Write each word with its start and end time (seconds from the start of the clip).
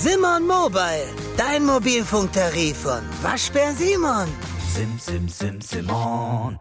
Simon 0.00 0.46
Mobile, 0.46 1.08
dein 1.36 1.66
Mobilfunktarif 1.66 2.82
von 2.82 3.02
Waschbär 3.20 3.72
Simon. 3.72 4.28
Sim, 4.72 4.96
sim, 4.96 5.28
sim, 5.28 5.60
Simon. 5.60 6.60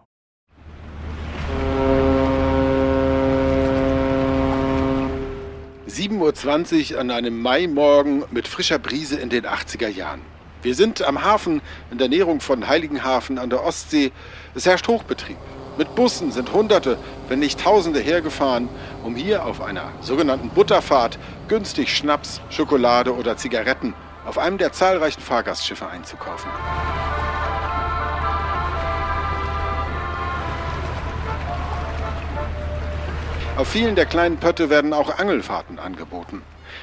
...7.20 5.88 6.94
Uhr 6.94 7.00
an 7.00 7.12
einem 7.12 7.40
Maimorgen 7.40 8.24
mit 8.32 8.48
frischer 8.48 8.80
Brise 8.80 9.18
in 9.18 9.30
den 9.30 9.46
80er 9.46 9.88
Jahren. 9.88 10.22
Wir 10.64 10.74
sind 10.74 11.04
am 11.04 11.24
Hafen 11.24 11.62
in 11.92 12.00
der 12.00 12.10
Näherung 12.10 12.40
von 12.40 12.68
Heiligenhafen 12.68 13.38
an 13.38 13.52
der 13.52 13.64
Ostsee. 13.64 14.12
Es 14.56 14.66
herrscht 14.66 14.88
Hochbetrieb. 14.88 15.38
Mit 15.78 15.94
Bussen 15.94 16.32
sind 16.32 16.54
Hunderte, 16.54 16.98
wenn 17.30 17.38
nicht 17.38 17.60
Tausende 17.60 18.00
hergefahren, 18.00 18.68
um 19.04 19.16
hier 19.16 19.46
auf 19.46 19.62
einer 19.62 19.92
sogenannten 20.02 20.50
Butterfahrt 20.50 21.20
günstig 21.48 21.96
Schnaps, 21.96 22.42
Schokolade 22.50 23.16
oder 23.16 23.38
Zigaretten 23.38 23.94
auf 24.26 24.40
einem 24.40 24.58
der 24.58 24.72
zahlreichen 24.72 25.22
Fahrgastschiffe 25.22 25.88
einzukaufen. 25.88 26.50
Auf 33.56 33.68
vielen 33.68 33.96
der 33.96 34.06
kleinen 34.06 34.38
Pötte 34.38 34.72
werden 34.72 34.94
auch 34.94 35.20
Angelfahrten 35.20 35.78
angeboten. 35.78 36.42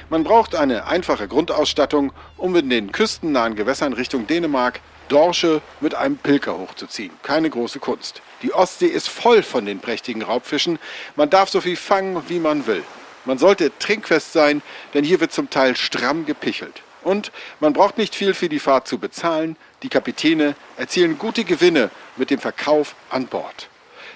Man 0.09 0.23
braucht 0.23 0.55
eine 0.55 0.87
einfache 0.87 1.27
Grundausstattung, 1.27 2.13
um 2.37 2.55
in 2.55 2.69
den 2.69 2.91
küstennahen 2.93 3.55
Gewässern 3.55 3.93
Richtung 3.93 4.25
Dänemark 4.25 4.79
Dorsche 5.07 5.61
mit 5.81 5.93
einem 5.93 6.17
Pilker 6.17 6.57
hochzuziehen. 6.57 7.11
Keine 7.21 7.49
große 7.49 7.79
Kunst. 7.79 8.21
Die 8.45 8.53
Ostsee 8.53 8.85
ist 8.85 9.09
voll 9.09 9.41
von 9.41 9.65
den 9.65 9.79
prächtigen 9.79 10.21
Raubfischen. 10.21 10.77
Man 11.15 11.31
darf 11.31 11.49
so 11.49 11.61
viel 11.61 11.75
fangen, 11.75 12.21
wie 12.27 12.37
man 12.37 12.67
will. 12.67 12.83
Man 13.25 13.39
sollte 13.39 13.75
trinkfest 13.79 14.33
sein, 14.33 14.61
denn 14.93 15.03
hier 15.03 15.19
wird 15.19 15.33
zum 15.33 15.49
Teil 15.49 15.75
stramm 15.75 16.27
gepichelt. 16.27 16.83
Und 17.01 17.31
man 17.59 17.73
braucht 17.73 17.97
nicht 17.97 18.13
viel 18.13 18.35
für 18.35 18.47
die 18.47 18.59
Fahrt 18.59 18.87
zu 18.87 18.99
bezahlen. 18.99 19.57
Die 19.81 19.89
Kapitäne 19.89 20.53
erzielen 20.77 21.17
gute 21.17 21.43
Gewinne 21.43 21.89
mit 22.17 22.29
dem 22.29 22.37
Verkauf 22.37 22.93
an 23.09 23.25
Bord. 23.25 23.67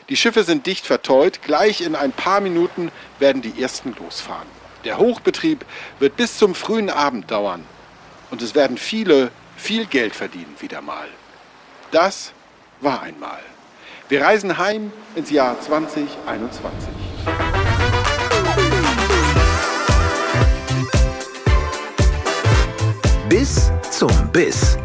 Die 0.09 0.16
Schiffe 0.16 0.44
sind 0.44 0.67
dicht 0.67 0.85
verteut. 0.85 1.41
Gleich 1.41 1.81
in 1.81 1.95
ein 1.95 2.11
paar 2.11 2.39
Minuten 2.39 2.91
werden 3.17 3.41
die 3.41 3.59
ersten 3.59 3.95
losfahren. 4.00 4.47
Der 4.83 5.00
Hochbetrieb 5.00 5.66
wird 5.97 6.17
bis 6.17 6.38
zum 6.38 6.53
frühen 6.53 6.91
Abend 6.91 7.31
dauern. 7.31 7.66
Und 8.30 8.44
es 8.44 8.53
werden 8.53 8.77
viele 8.77 9.31
viel 9.57 9.88
Geld 9.88 10.13
verdienen 10.13 10.55
wieder 10.59 10.83
mal. 10.83 11.07
Das 11.89 12.31
war 12.80 13.02
einmal. 13.02 13.41
Wir 14.09 14.23
reisen 14.23 14.57
heim 14.57 14.91
ins 15.13 15.29
Jahr 15.29 15.61
2021. 15.61 16.89
Bis 23.29 23.71
zum 23.91 24.09
Biss. 24.31 24.79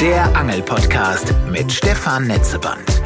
Der 0.00 0.34
Angelpodcast 0.34 1.34
mit 1.50 1.70
Stefan 1.70 2.26
Netzeband. 2.26 3.02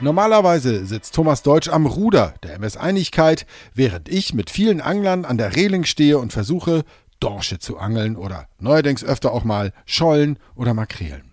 Normalerweise 0.00 0.86
sitzt 0.86 1.14
Thomas 1.14 1.42
Deutsch 1.42 1.68
am 1.68 1.84
Ruder 1.84 2.32
der 2.42 2.54
MS 2.54 2.78
Einigkeit, 2.78 3.44
während 3.74 4.08
ich 4.08 4.32
mit 4.32 4.48
vielen 4.48 4.80
Anglern 4.80 5.26
an 5.26 5.36
der 5.36 5.54
Reling 5.54 5.84
stehe 5.84 6.16
und 6.16 6.32
versuche, 6.32 6.84
Dorsche 7.20 7.58
zu 7.58 7.78
angeln 7.78 8.16
oder 8.16 8.48
neuerdings 8.58 9.04
öfter 9.04 9.32
auch 9.32 9.44
mal 9.44 9.72
Schollen 9.86 10.38
oder 10.54 10.74
Makrelen. 10.74 11.30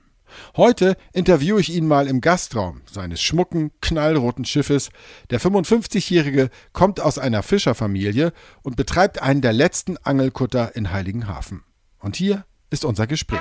Heute 0.56 0.98
interviewe 1.14 1.60
ich 1.60 1.74
ihn 1.74 1.88
mal 1.88 2.08
im 2.08 2.22
Gastraum 2.22 2.82
seines 2.92 3.22
schmucken, 3.22 3.72
knallroten 3.82 4.46
Schiffes. 4.46 4.90
Der 5.30 5.40
55-Jährige 5.40 6.50
kommt 6.74 7.00
aus 7.00 7.18
einer 7.18 7.44
Fischerfamilie 7.44 8.34
und 8.62 8.76
betreibt 8.76 9.22
einen 9.22 9.42
der 9.42 9.54
letzten 9.54 9.98
Angelkutter 9.98 10.76
in 10.76 10.92
Heiligenhafen. 10.92 11.64
Und 12.00 12.16
hier 12.16 12.46
ist 12.70 12.86
unser 12.86 13.08
Gespräch. 13.08 13.40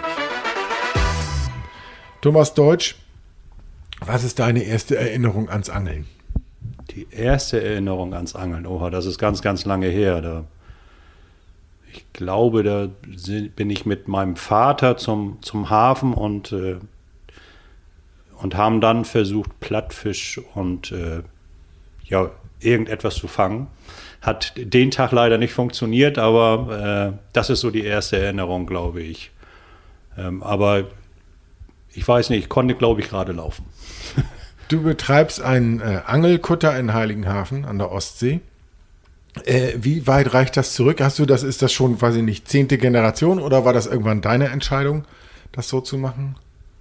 Thomas 2.20 2.54
Deutsch, 2.54 2.96
was 4.00 4.24
ist 4.24 4.38
deine 4.38 4.62
erste 4.62 4.96
Erinnerung 4.96 5.48
ans 5.48 5.70
Angeln? 5.70 6.06
Die 6.90 7.06
erste 7.10 7.62
Erinnerung 7.62 8.14
ans 8.14 8.34
Angeln, 8.34 8.66
oha, 8.66 8.90
das 8.90 9.06
ist 9.06 9.18
ganz, 9.18 9.42
ganz 9.42 9.64
lange 9.64 9.88
her. 9.88 10.20
Da, 10.20 10.44
ich 11.96 12.12
glaube, 12.12 12.62
da 12.62 12.88
bin 13.56 13.70
ich 13.70 13.86
mit 13.86 14.08
meinem 14.08 14.36
Vater 14.36 14.96
zum, 14.96 15.38
zum 15.42 15.70
Hafen 15.70 16.12
und, 16.12 16.52
äh, 16.52 16.76
und 18.40 18.54
haben 18.54 18.80
dann 18.80 19.04
versucht, 19.04 19.60
Plattfisch 19.60 20.40
und 20.54 20.92
äh, 20.92 21.22
ja, 22.04 22.30
irgendetwas 22.60 23.14
zu 23.16 23.28
fangen. 23.28 23.68
Hat 24.20 24.52
den 24.56 24.90
Tag 24.90 25.12
leider 25.12 25.38
nicht 25.38 25.54
funktioniert, 25.54 26.18
aber 26.18 27.14
äh, 27.14 27.18
das 27.32 27.50
ist 27.50 27.60
so 27.60 27.70
die 27.70 27.84
erste 27.84 28.18
Erinnerung, 28.18 28.66
glaube 28.66 29.02
ich. 29.02 29.30
Ähm, 30.18 30.42
aber 30.42 30.84
ich 31.92 32.06
weiß 32.06 32.30
nicht, 32.30 32.40
ich 32.40 32.48
konnte, 32.48 32.74
glaube 32.74 33.00
ich, 33.00 33.08
gerade 33.08 33.32
laufen. 33.32 33.64
Du 34.68 34.82
betreibst 34.82 35.40
einen 35.40 35.78
äh, 35.78 36.00
Angelkutter 36.06 36.76
in 36.76 36.92
Heiligenhafen 36.92 37.64
an 37.64 37.78
der 37.78 37.92
Ostsee. 37.92 38.40
Äh, 39.44 39.74
wie 39.76 40.06
weit 40.06 40.32
reicht 40.34 40.56
das 40.56 40.72
zurück? 40.72 41.00
Hast 41.00 41.18
du 41.18 41.26
das, 41.26 41.42
ist 41.42 41.62
das 41.62 41.72
schon, 41.72 42.00
weiß 42.00 42.16
ich 42.16 42.22
nicht, 42.22 42.48
zehnte 42.48 42.78
Generation 42.78 43.38
oder 43.38 43.64
war 43.64 43.72
das 43.72 43.86
irgendwann 43.86 44.20
deine 44.20 44.48
Entscheidung, 44.48 45.04
das 45.52 45.68
so 45.68 45.80
zu 45.80 45.98
machen? 45.98 46.36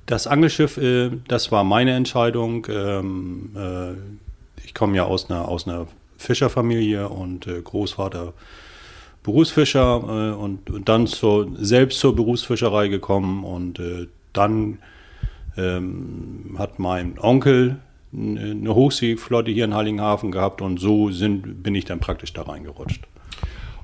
Das 0.05 0.27
Angelschiff, 0.27 0.77
äh, 0.77 1.11
das 1.27 1.51
war 1.51 1.63
meine 1.63 1.95
Entscheidung. 1.95 2.65
Ähm, 2.69 3.51
äh, 3.55 4.63
ich 4.63 4.73
komme 4.73 4.95
ja 4.95 5.03
aus 5.03 5.29
einer, 5.29 5.47
aus 5.47 5.67
einer 5.67 5.87
Fischerfamilie 6.17 7.09
und 7.09 7.47
äh, 7.47 7.61
Großvater 7.61 8.33
Berufsfischer 9.23 10.03
äh, 10.03 10.35
und, 10.35 10.69
und, 10.69 10.87
dann 10.87 11.07
zur, 11.07 11.49
selbst 11.57 11.99
zur 11.99 12.15
Berufsfischerei 12.15 12.87
gekommen 12.87 13.43
und 13.43 13.81
dann 14.33 14.79
ähm, 15.57 16.55
hat 16.57 16.79
mein 16.79 17.17
Onkel 17.19 17.77
eine 18.17 18.73
Hochseeflotte 18.73 19.51
hier 19.51 19.65
in 19.65 19.73
Heiligenhafen 19.73 20.31
gehabt 20.31 20.61
und 20.61 20.79
so 20.79 21.11
sind, 21.11 21.63
bin 21.63 21.75
ich 21.75 21.85
dann 21.85 21.99
praktisch 21.99 22.33
da 22.33 22.43
reingerutscht. 22.43 23.05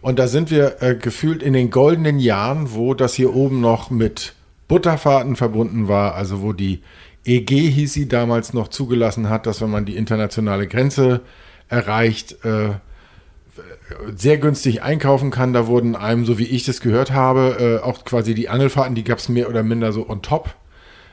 Und 0.02 0.18
da 0.18 0.28
sind 0.28 0.50
wir 0.50 0.82
äh, 0.82 0.96
gefühlt 0.96 1.44
in 1.44 1.54
den 1.54 1.70
goldenen 1.70 2.20
Jahren, 2.20 2.74
wo 2.74 2.94
das 2.94 3.14
hier 3.14 3.36
oben 3.36 3.62
noch 3.62 3.90
mit 3.90 4.34
Butterfahrten 4.68 5.36
verbunden 5.36 5.88
war, 5.88 6.16
also 6.16 6.42
wo 6.42 6.54
die 6.54 6.82
EG 7.26 7.70
hieß 7.70 7.94
sie 7.94 8.08
damals 8.08 8.54
noch 8.54 8.70
zugelassen 8.70 9.30
hat, 9.30 9.46
dass 9.46 9.62
wenn 9.62 9.70
man 9.70 9.86
die 9.86 9.96
internationale 9.96 10.68
Grenze 10.68 11.22
erreicht, 11.70 12.44
äh, 12.44 12.70
sehr 14.16 14.38
günstig 14.38 14.82
einkaufen 14.82 15.32
kann. 15.32 15.54
Da 15.54 15.68
wurden 15.68 15.96
einem, 15.96 16.26
so 16.26 16.40
wie 16.40 16.46
ich 16.46 16.66
das 16.66 16.82
gehört 16.82 17.12
habe, 17.12 17.80
äh, 17.82 17.86
auch 17.86 18.06
quasi 18.06 18.34
die 18.34 18.50
Angelfahrten, 18.50 18.96
die 18.96 19.04
gab 19.04 19.20
es 19.20 19.30
mehr 19.30 19.50
oder 19.50 19.64
minder 19.64 19.92
so 19.92 20.08
on 20.10 20.22
top. 20.22 20.56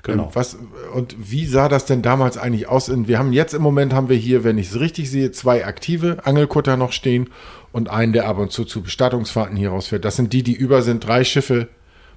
Genau. 0.02 0.24
Ähm, 0.24 0.30
was, 0.32 0.58
und 0.94 1.16
wie 1.18 1.46
sah 1.46 1.68
das 1.68 1.84
denn 1.84 2.02
damals 2.02 2.38
eigentlich 2.38 2.68
aus? 2.68 2.90
Wir 2.90 3.18
haben 3.18 3.32
jetzt 3.32 3.54
im 3.54 3.62
Moment 3.62 3.92
haben 3.92 4.08
wir 4.08 4.16
hier, 4.16 4.44
wenn 4.44 4.58
ich 4.58 4.70
es 4.70 4.80
richtig 4.80 5.10
sehe, 5.10 5.32
zwei 5.32 5.66
aktive 5.66 6.18
Angelkutter 6.24 6.76
noch 6.76 6.92
stehen 6.92 7.30
und 7.72 7.90
einen, 7.90 8.12
der 8.12 8.28
ab 8.28 8.38
und 8.38 8.52
zu 8.52 8.64
zu 8.64 8.82
Bestattungsfahrten 8.82 9.56
hier 9.56 9.70
rausfährt. 9.70 10.04
Das 10.04 10.16
sind 10.16 10.32
die, 10.32 10.42
die 10.42 10.54
über 10.54 10.82
sind. 10.82 11.06
Drei 11.06 11.24
Schiffe 11.24 11.68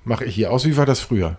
mache 0.03 0.25
ich 0.25 0.35
hier 0.35 0.51
aus. 0.51 0.65
Wie 0.65 0.77
war 0.77 0.85
das 0.85 0.99
früher? 0.99 1.37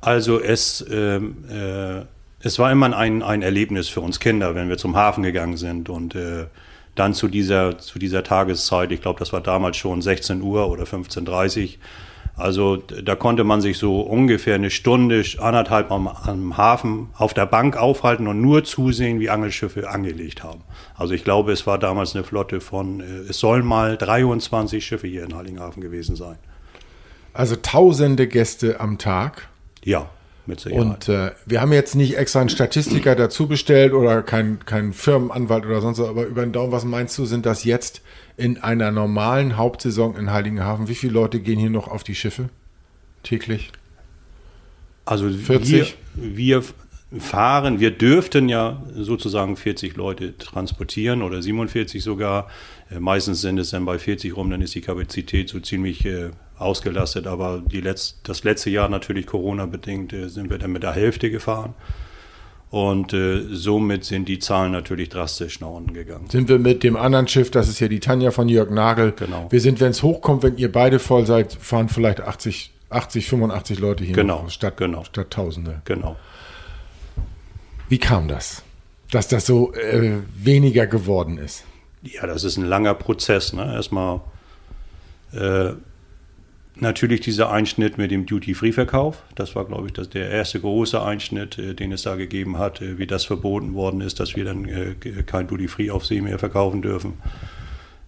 Also 0.00 0.38
es, 0.38 0.84
ähm, 0.90 1.44
äh, 1.50 2.04
es 2.40 2.58
war 2.58 2.70
immer 2.70 2.94
ein, 2.94 3.22
ein 3.22 3.42
Erlebnis 3.42 3.88
für 3.88 4.02
uns 4.02 4.20
Kinder, 4.20 4.54
wenn 4.54 4.68
wir 4.68 4.76
zum 4.76 4.96
Hafen 4.96 5.22
gegangen 5.22 5.56
sind 5.56 5.88
und 5.88 6.14
äh, 6.14 6.46
dann 6.94 7.14
zu 7.14 7.28
dieser, 7.28 7.78
zu 7.78 7.98
dieser 7.98 8.22
Tageszeit, 8.22 8.92
ich 8.92 9.00
glaube, 9.00 9.18
das 9.18 9.32
war 9.32 9.40
damals 9.40 9.76
schon 9.76 10.02
16 10.02 10.42
Uhr 10.42 10.68
oder 10.68 10.84
15.30 10.84 11.62
Uhr, 11.62 11.68
also 12.36 12.76
da 12.76 13.14
konnte 13.14 13.44
man 13.44 13.60
sich 13.60 13.78
so 13.78 14.00
ungefähr 14.00 14.56
eine 14.56 14.70
Stunde, 14.70 15.24
anderthalb 15.38 15.92
am, 15.92 16.08
am, 16.08 16.56
Hafen 16.56 17.10
auf 17.14 17.32
der 17.32 17.46
Bank 17.46 17.76
aufhalten 17.76 18.26
und 18.26 18.40
nur 18.40 18.64
zusehen, 18.64 19.20
wie 19.20 19.30
Angelschiffe 19.30 19.88
angelegt 19.88 20.42
haben. 20.42 20.62
Also 20.96 21.14
ich 21.14 21.22
glaube, 21.22 21.52
es 21.52 21.66
war 21.66 21.78
damals 21.78 22.16
eine 22.16 22.24
Flotte 22.24 22.60
von, 22.60 23.00
äh, 23.00 23.30
es 23.30 23.38
sollen 23.38 23.64
mal 23.64 23.96
23 23.96 24.84
Schiffe 24.84 25.06
hier 25.06 25.24
in 25.24 25.36
Heiligenhafen 25.36 25.80
gewesen 25.80 26.16
sein. 26.16 26.36
Also 27.32 27.54
tausende 27.56 28.26
Gäste 28.26 28.80
am 28.80 28.98
Tag? 28.98 29.48
Ja. 29.84 30.10
Mit 30.46 30.60
Sicherheit. 30.60 30.84
Und 30.84 31.08
äh, 31.08 31.30
wir 31.46 31.60
haben 31.60 31.72
jetzt 31.72 31.94
nicht 31.94 32.18
extra 32.18 32.40
einen 32.40 32.50
Statistiker 32.50 33.16
dazu 33.16 33.48
bestellt 33.48 33.94
oder 33.94 34.22
keinen 34.22 34.58
kein 34.66 34.92
Firmenanwalt 34.92 35.64
oder 35.64 35.80
sonst 35.80 35.98
was, 35.98 36.08
aber 36.08 36.26
über 36.26 36.42
den 36.42 36.52
Daumen, 36.52 36.70
was 36.70 36.84
meinst 36.84 37.16
du, 37.16 37.24
sind 37.24 37.46
das 37.46 37.64
jetzt 37.64 38.02
in 38.36 38.58
einer 38.58 38.90
normalen 38.90 39.56
Hauptsaison 39.56 40.16
in 40.16 40.30
Heiligenhafen, 40.30 40.88
wie 40.88 40.94
viele 40.94 41.12
Leute 41.12 41.40
gehen 41.40 41.58
hier 41.58 41.70
noch 41.70 41.88
auf 41.88 42.04
die 42.04 42.14
Schiffe 42.14 42.48
täglich? 43.22 43.70
Also 45.04 45.28
40? 45.30 45.96
Wir, 46.14 46.62
wir 46.62 46.64
fahren, 47.18 47.78
wir 47.78 47.90
dürften 47.90 48.48
ja 48.48 48.82
sozusagen 48.94 49.56
40 49.56 49.96
Leute 49.96 50.36
transportieren 50.36 51.22
oder 51.22 51.42
47 51.42 52.02
sogar. 52.02 52.48
Äh, 52.90 53.00
meistens 53.00 53.40
sind 53.40 53.58
es 53.58 53.70
dann 53.70 53.84
bei 53.84 53.98
40 53.98 54.36
rum, 54.36 54.50
dann 54.50 54.62
ist 54.62 54.74
die 54.74 54.80
Kapazität 54.80 55.48
so 55.48 55.60
ziemlich 55.60 56.04
äh, 56.04 56.30
ausgelastet. 56.58 57.26
Aber 57.26 57.62
die 57.64 57.80
Letz-, 57.80 58.16
das 58.22 58.44
letzte 58.44 58.70
Jahr 58.70 58.88
natürlich 58.88 59.26
Corona-bedingt 59.26 60.12
äh, 60.12 60.28
sind 60.28 60.50
wir 60.50 60.58
dann 60.58 60.72
mit 60.72 60.82
der 60.82 60.92
Hälfte 60.92 61.30
gefahren. 61.30 61.74
Und 62.74 63.12
äh, 63.12 63.44
somit 63.52 64.04
sind 64.04 64.28
die 64.28 64.40
Zahlen 64.40 64.72
natürlich 64.72 65.08
drastisch 65.08 65.60
nach 65.60 65.68
unten 65.68 65.94
gegangen. 65.94 66.28
Sind 66.28 66.48
wir 66.48 66.58
mit 66.58 66.82
dem 66.82 66.96
anderen 66.96 67.28
Schiff, 67.28 67.52
das 67.52 67.68
ist 67.68 67.78
ja 67.78 67.86
die 67.86 68.00
Tanja 68.00 68.32
von 68.32 68.48
Jörg 68.48 68.68
Nagel. 68.68 69.12
Genau. 69.12 69.46
Wir 69.48 69.60
sind, 69.60 69.78
wenn 69.78 69.92
es 69.92 70.02
hochkommt, 70.02 70.42
wenn 70.42 70.56
ihr 70.56 70.72
beide 70.72 70.98
voll 70.98 71.24
seid, 71.24 71.52
fahren 71.52 71.88
vielleicht 71.88 72.20
80, 72.20 72.72
80 72.90 73.28
85 73.28 73.78
Leute 73.78 74.02
hier 74.02 74.16
Genau, 74.16 74.48
statt, 74.48 74.76
genau. 74.76 75.04
statt 75.04 75.30
Tausende. 75.30 75.82
Genau. 75.84 76.16
Wie 77.88 77.98
kam 77.98 78.26
das? 78.26 78.64
Dass 79.12 79.28
das 79.28 79.46
so 79.46 79.72
äh, 79.74 80.16
weniger 80.36 80.88
geworden 80.88 81.38
ist? 81.38 81.62
Ja, 82.02 82.26
das 82.26 82.42
ist 82.42 82.56
ein 82.56 82.64
langer 82.64 82.94
Prozess. 82.94 83.52
Ne? 83.52 83.72
Erstmal 83.72 84.20
äh, 85.32 85.74
natürlich 86.76 87.20
dieser 87.20 87.50
Einschnitt 87.50 87.98
mit 87.98 88.10
dem 88.10 88.26
Duty-Free-Verkauf. 88.26 89.22
Das 89.34 89.54
war, 89.54 89.64
glaube 89.64 89.86
ich, 89.86 89.92
das, 89.92 90.10
der 90.10 90.30
erste 90.30 90.60
große 90.60 91.02
Einschnitt, 91.02 91.58
äh, 91.58 91.74
den 91.74 91.92
es 91.92 92.02
da 92.02 92.16
gegeben 92.16 92.58
hat, 92.58 92.80
äh, 92.80 92.98
wie 92.98 93.06
das 93.06 93.24
verboten 93.24 93.74
worden 93.74 94.00
ist, 94.00 94.20
dass 94.20 94.36
wir 94.36 94.44
dann 94.44 94.64
äh, 94.66 94.94
kein 95.26 95.46
Duty-Free 95.46 95.90
auf 95.90 96.06
See 96.06 96.20
mehr 96.20 96.38
verkaufen 96.38 96.82
dürfen. 96.82 97.14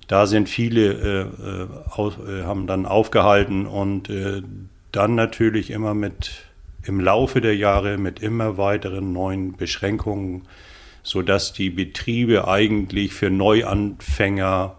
Da 0.08 0.26
sind 0.26 0.48
viele, 0.48 0.92
äh, 0.92 1.62
äh, 1.62 1.66
aus, 1.90 2.14
äh, 2.18 2.44
haben 2.44 2.66
dann 2.66 2.86
aufgehalten 2.86 3.66
und 3.66 4.08
äh, 4.08 4.42
dann 4.92 5.14
natürlich 5.14 5.70
immer 5.70 5.94
mit 5.94 6.46
im 6.84 7.00
Laufe 7.00 7.40
der 7.40 7.56
Jahre 7.56 7.98
mit 7.98 8.20
immer 8.20 8.58
weiteren 8.58 9.12
neuen 9.12 9.56
Beschränkungen, 9.56 10.42
sodass 11.02 11.52
die 11.52 11.70
Betriebe 11.70 12.46
eigentlich 12.46 13.12
für 13.12 13.28
Neuanfänger 13.28 14.76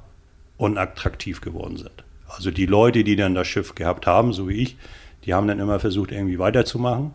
unattraktiv 0.56 1.42
geworden 1.42 1.76
sind. 1.76 2.04
Also 2.28 2.52
die 2.52 2.66
Leute, 2.66 3.04
die 3.04 3.16
dann 3.16 3.36
das 3.36 3.48
Schiff 3.48 3.76
gehabt 3.76 4.06
haben, 4.06 4.34
so 4.34 4.48
wie 4.50 4.62
ich, 4.62 4.78
die 5.26 5.34
haben 5.34 5.48
dann 5.48 5.60
immer 5.60 5.80
versucht, 5.80 6.12
irgendwie 6.12 6.40
weiterzumachen. 6.40 7.14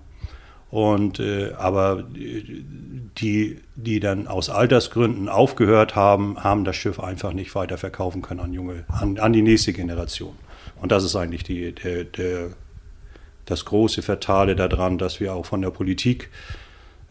Und 0.71 1.21
äh, 1.21 1.53
aber 1.59 2.05
die, 2.15 3.59
die 3.77 4.01
dann 4.01 4.27
aus 4.27 4.49
Altersgründen 4.49 5.29
aufgehört 5.29 5.97
haben, 5.97 6.43
haben 6.43 6.65
das 6.65 6.77
Schiff 6.77 6.99
einfach 6.99 7.35
nicht 7.35 7.55
weiter 7.55 7.77
verkaufen 7.77 8.23
können 8.23 8.41
an 8.41 8.55
junge, 8.55 8.85
an, 8.89 9.19
an 9.19 9.35
die 9.35 9.43
nächste 9.43 9.75
Generation. 9.75 10.35
Und 10.81 10.91
das 10.91 11.05
ist 11.05 11.15
eigentlich 11.15 11.45
die, 11.45 11.73
der, 11.73 12.05
der, 12.05 12.51
das 13.45 13.67
große 13.67 14.01
Fatale 14.01 14.57
daran, 14.57 14.97
dass 14.97 15.21
wir 15.21 15.35
auch 15.35 15.45
von 15.45 15.61
der 15.61 15.71
Politik 15.71 16.31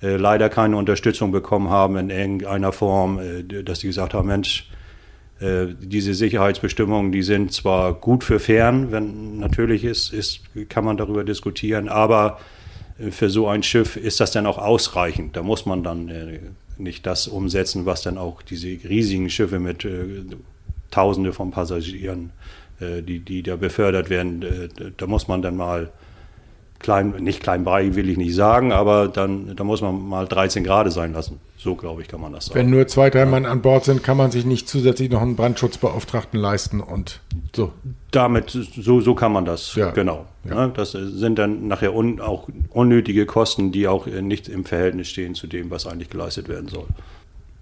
äh, 0.01 0.15
leider 0.15 0.49
keine 0.49 0.77
Unterstützung 0.77 1.31
bekommen 1.31 1.69
haben 1.69 1.97
in 1.97 2.09
irgendeiner 2.09 2.71
Form, 2.71 3.19
äh, 3.19 3.63
dass 3.63 3.79
die 3.79 3.87
gesagt 3.87 4.15
haben, 4.15 4.27
Mensch, 4.27 4.69
äh, 4.71 4.80
diese 5.41 6.13
Sicherheitsbestimmungen, 6.13 7.11
die 7.11 7.23
sind 7.23 7.51
zwar 7.51 7.93
gut 7.93 8.23
für 8.23 8.39
Fern, 8.39 8.91
wenn 8.91 9.39
natürlich 9.39 9.83
ist, 9.83 10.13
ist, 10.13 10.41
kann 10.69 10.85
man 10.85 10.97
darüber 10.97 11.23
diskutieren, 11.23 11.89
aber 11.89 12.39
äh, 12.99 13.11
für 13.11 13.29
so 13.29 13.47
ein 13.47 13.63
Schiff 13.63 13.97
ist 13.97 14.19
das 14.19 14.31
dann 14.31 14.45
auch 14.45 14.57
ausreichend. 14.57 15.35
Da 15.35 15.43
muss 15.43 15.65
man 15.65 15.83
dann 15.83 16.09
äh, 16.09 16.39
nicht 16.77 17.05
das 17.05 17.27
umsetzen, 17.27 17.85
was 17.85 18.01
dann 18.01 18.17
auch 18.17 18.41
diese 18.41 18.67
riesigen 18.67 19.29
Schiffe 19.29 19.59
mit 19.59 19.85
äh, 19.85 20.23
Tausende 20.89 21.31
von 21.31 21.51
Passagieren, 21.51 22.31
äh, 22.79 23.01
die, 23.01 23.19
die 23.19 23.43
da 23.43 23.55
befördert 23.55 24.09
werden, 24.09 24.41
äh, 24.41 24.91
da 24.95 25.07
muss 25.07 25.27
man 25.27 25.41
dann 25.41 25.55
mal 25.55 25.91
klein, 26.81 27.13
nicht 27.19 27.41
klein 27.41 27.63
bei, 27.63 27.95
will 27.95 28.09
ich 28.09 28.17
nicht 28.17 28.35
sagen, 28.35 28.71
aber 28.71 29.07
dann, 29.07 29.55
da 29.55 29.63
muss 29.63 29.81
man 29.81 30.07
mal 30.07 30.27
13 30.27 30.63
Grad 30.63 30.91
sein 30.91 31.13
lassen. 31.13 31.39
So, 31.57 31.75
glaube 31.75 32.01
ich, 32.01 32.07
kann 32.07 32.19
man 32.21 32.33
das 32.33 32.47
sagen. 32.47 32.59
Wenn 32.59 32.69
nur 32.69 32.87
zwei, 32.87 33.09
drei 33.09 33.25
Mann 33.25 33.45
an 33.45 33.61
Bord 33.61 33.85
sind, 33.85 34.03
kann 34.03 34.17
man 34.17 34.31
sich 34.31 34.45
nicht 34.45 34.67
zusätzlich 34.67 35.11
noch 35.11 35.21
einen 35.21 35.35
Brandschutzbeauftragten 35.35 36.39
leisten 36.39 36.81
und 36.81 37.21
so. 37.55 37.71
Damit, 38.09 38.49
so, 38.49 38.99
so 38.99 39.15
kann 39.15 39.31
man 39.31 39.45
das, 39.45 39.75
Ja. 39.75 39.91
genau. 39.91 40.25
Ja. 40.43 40.67
Ne, 40.67 40.73
das 40.75 40.91
sind 40.93 41.37
dann 41.37 41.67
nachher 41.67 41.93
un, 41.93 42.19
auch 42.19 42.47
unnötige 42.71 43.25
Kosten, 43.27 43.71
die 43.71 43.87
auch 43.87 44.07
äh, 44.07 44.21
nicht 44.23 44.49
im 44.49 44.65
Verhältnis 44.65 45.07
stehen 45.07 45.35
zu 45.35 45.45
dem, 45.47 45.69
was 45.69 45.85
eigentlich 45.85 46.09
geleistet 46.09 46.49
werden 46.49 46.67
soll. 46.67 46.85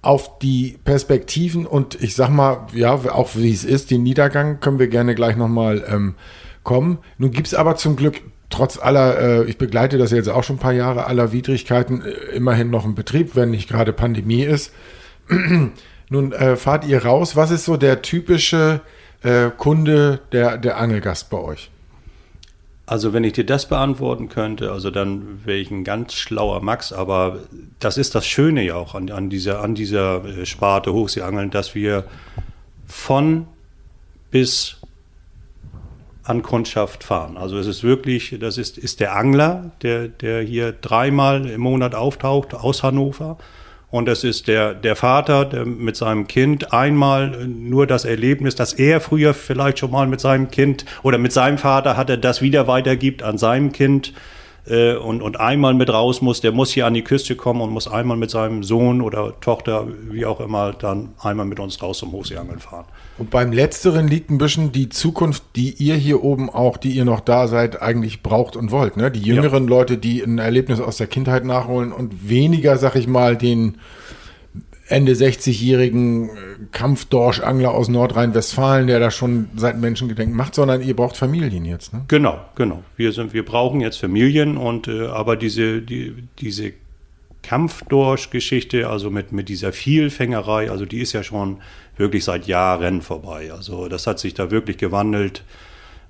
Auf 0.02 0.40
die 0.40 0.78
Perspektiven 0.86 1.66
und 1.66 2.02
ich 2.02 2.16
sag 2.16 2.30
mal, 2.30 2.68
ja, 2.74 2.94
auch 2.94 3.36
wie 3.36 3.52
es 3.52 3.66
ist, 3.66 3.92
den 3.92 4.04
Niedergang 4.04 4.62
können 4.62 4.80
wir 4.80 4.88
gerne 4.88 5.14
gleich 5.14 5.36
nochmal 5.36 5.84
ähm, 5.90 6.16
kommen. 6.64 7.00
Nun 7.18 7.32
gibt's 7.32 7.54
aber 7.54 7.76
zum 7.76 7.98
Glück 7.98 8.22
trotz 8.50 8.78
aller, 8.78 9.20
äh, 9.20 9.44
ich 9.46 9.58
begleite 9.58 9.98
das 9.98 10.12
jetzt 10.12 10.30
auch 10.30 10.44
schon 10.44 10.58
ein 10.58 10.60
paar 10.60 10.74
Jahre, 10.74 11.06
aller 11.06 11.32
Widrigkeiten, 11.32 12.02
äh, 12.02 12.10
immerhin 12.36 12.70
noch 12.70 12.86
einen 12.86 12.96
Betrieb, 12.96 13.36
wenn 13.36 13.52
nicht 13.52 13.70
gerade 13.70 13.94
Pandemie 13.94 14.44
ist. 14.44 14.74
Nun 16.10 16.32
äh, 16.32 16.56
fahrt 16.56 16.86
ihr 16.86 17.06
raus. 17.06 17.36
Was 17.36 17.52
ist 17.52 17.66
so 17.66 17.78
der 17.78 18.02
typische 18.02 18.82
äh, 19.22 19.50
Kunde, 19.56 20.22
der, 20.32 20.58
der 20.58 20.78
Angelgast 20.78 21.30
bei 21.30 21.38
euch? 21.38 21.70
Also 22.88 23.14
wenn 23.14 23.24
ich 23.24 23.34
dir 23.34 23.46
das 23.46 23.70
beantworten 23.70 24.30
könnte, 24.30 24.72
also 24.72 24.90
dann 24.90 25.46
wäre 25.46 25.60
ich 25.60 25.70
ein 25.70 25.84
ganz 25.84 26.16
schlauer 26.16 26.64
Max, 26.64 26.92
aber 26.92 27.42
das 27.78 28.00
ist 28.00 28.16
das 28.16 28.26
Schöne 28.26 28.64
ja 28.64 28.76
auch 28.78 28.96
an, 28.96 29.12
an 29.12 29.30
dieser, 29.30 29.62
an 29.62 29.76
dieser 29.76 30.26
äh, 30.26 30.46
Sparte 30.48 30.92
Hochseeangeln, 30.92 31.52
dass 31.52 31.76
wir 31.76 32.06
von 32.88 33.46
bis 34.32 34.79
an 36.30 36.44
Kundschaft 36.44 37.04
fahren. 37.04 37.38
Also 37.38 37.58
es 37.58 37.66
ist 37.66 37.84
wirklich, 37.84 38.38
das 38.40 38.58
ist, 38.58 38.78
ist 38.78 39.00
der 39.00 39.16
Angler, 39.16 39.72
der, 39.82 40.08
der 40.08 40.42
hier 40.42 40.72
dreimal 40.72 41.46
im 41.48 41.62
Monat 41.62 41.96
auftaucht 41.96 42.54
aus 42.54 42.84
Hannover. 42.84 43.38
Und 43.92 44.08
es 44.08 44.24
ist 44.24 44.48
der, 44.48 44.76
der 44.76 44.96
Vater, 44.96 45.46
der 45.46 45.66
mit 45.66 45.96
seinem 45.96 46.28
Kind 46.28 46.72
einmal 46.72 47.48
nur 47.48 47.88
das 47.88 48.06
Erlebnis, 48.06 48.54
dass 48.54 48.74
er 48.74 49.02
früher 49.02 49.34
vielleicht 49.34 49.80
schon 49.80 49.90
mal 49.90 50.06
mit 50.06 50.20
seinem 50.20 50.52
Kind 50.52 50.86
oder 51.02 51.18
mit 51.18 51.34
seinem 51.34 51.58
Vater 51.58 51.98
hatte, 51.98 52.20
das 52.20 52.44
wieder 52.44 52.68
weitergibt 52.68 53.24
an 53.24 53.40
seinem 53.40 53.72
Kind 53.72 54.14
äh, 54.68 54.96
und, 54.96 55.22
und 55.22 55.40
einmal 55.40 55.74
mit 55.74 55.90
raus 55.90 56.22
muss, 56.22 56.42
der 56.42 56.52
muss 56.52 56.72
hier 56.72 56.86
an 56.86 56.94
die 56.94 57.04
Küste 57.04 57.36
kommen 57.36 57.62
und 57.62 57.72
muss 57.72 57.88
einmal 57.88 58.18
mit 58.18 58.30
seinem 58.30 58.64
Sohn 58.64 59.02
oder 59.02 59.40
Tochter, 59.42 59.88
wie 60.10 60.26
auch 60.26 60.40
immer, 60.40 60.74
dann 60.74 61.10
einmal 61.20 61.46
mit 61.46 61.60
uns 61.60 61.82
raus 61.82 62.00
zum 62.00 62.12
Hochseeangeln 62.12 62.60
fahren. 62.60 62.86
Und 63.18 63.30
beim 63.32 63.52
Letzteren 63.52 64.08
liegt 64.08 64.30
ein 64.30 64.38
bisschen 64.38 64.72
die 64.72 64.90
Zukunft, 64.90 65.44
die 65.56 65.72
ihr 65.74 65.96
hier 65.96 66.24
oben 66.24 66.50
auch, 66.50 66.78
die 66.78 66.92
ihr 66.92 67.06
noch 67.06 67.20
da 67.20 67.48
seid, 67.48 67.82
eigentlich 67.82 68.24
braucht 68.24 68.56
und 68.56 68.72
wollt. 68.72 68.96
Ne? 68.96 69.12
Die 69.12 69.22
jüngeren 69.22 69.68
Leute, 69.68 69.98
die 69.98 70.22
ein 70.22 70.38
Erlebnis 70.38 70.80
aus 70.80 70.98
der 70.98 71.08
Kindheit 71.08 71.44
nachholen 71.44 71.92
und 71.92 72.30
weniger, 72.30 72.78
sag 72.78 72.96
ich 72.96 73.08
mal, 73.08 73.36
den 73.36 73.78
Ende 74.90 75.14
60-jährigen 75.14 76.30
äh, 76.30 76.32
Kampfdorschangler 76.72 77.72
aus 77.72 77.90
Nordrhein-Westfalen, 77.90 78.88
der 78.88 79.00
das 79.00 79.16
schon 79.16 79.50
seit 79.56 79.78
Menschengedenken 79.78 80.36
macht, 80.36 80.56
sondern 80.56 80.82
ihr 80.82 80.96
braucht 80.96 81.16
Familien 81.16 81.64
jetzt. 81.64 81.94
Ne? 81.94 82.06
Genau, 82.08 82.40
genau. 82.56 82.84
Wir, 82.98 83.12
sind, 83.12 83.34
wir 83.34 83.46
brauchen 83.46 83.82
jetzt 83.82 83.98
Familien 83.98 84.58
und 84.58 84.88
äh, 84.88 85.08
aber 85.08 85.36
diese, 85.36 85.82
die, 85.82 86.16
diese 86.40 86.74
Kampfdorsch-Geschichte, 87.44 88.90
also 88.90 89.12
mit, 89.12 89.32
mit 89.32 89.48
dieser 89.48 89.74
Vielfängerei, 89.74 90.72
also 90.72 90.86
die 90.86 91.02
ist 91.02 91.14
ja 91.14 91.24
schon 91.24 91.62
wirklich 91.96 92.24
seit 92.24 92.48
Jahren 92.48 93.02
vorbei. 93.02 93.52
Also 93.54 93.88
das 93.88 94.08
hat 94.08 94.20
sich 94.20 94.34
da 94.34 94.52
wirklich 94.52 94.78
gewandelt. 94.78 95.44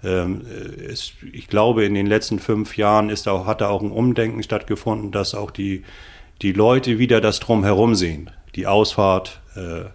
Ähm, 0.03 0.41
es, 0.88 1.13
ich 1.33 1.48
glaube, 1.48 1.83
in 1.83 1.93
den 1.93 2.07
letzten 2.07 2.39
fünf 2.39 2.77
Jahren 2.77 3.09
ist 3.09 3.27
auch, 3.27 3.45
hat 3.45 3.62
da 3.62 3.67
auch 3.67 3.81
ein 3.81 3.91
Umdenken 3.91 4.41
stattgefunden, 4.41 5.12
dass 5.12 5.36
auch 5.36 5.51
die, 5.51 5.83
die 6.41 6.53
Leute 6.53 7.00
wieder 7.00 7.21
das 7.21 7.39
Drumherum 7.39 7.95
sehen. 7.95 8.31
Die 8.55 8.67
Ausfahrt, 8.67 9.41
äh, 9.55 9.85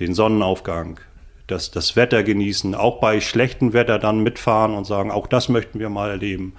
den 0.00 0.14
Sonnenaufgang, 0.14 1.00
das, 1.46 1.70
das 1.70 1.96
Wetter 1.96 2.22
genießen, 2.22 2.74
auch 2.74 3.00
bei 3.00 3.20
schlechtem 3.20 3.72
Wetter 3.72 3.98
dann 3.98 4.20
mitfahren 4.20 4.74
und 4.74 4.86
sagen, 4.86 5.10
auch 5.10 5.26
das 5.26 5.48
möchten 5.48 5.78
wir 5.78 5.90
mal 5.90 6.10
erleben. 6.10 6.54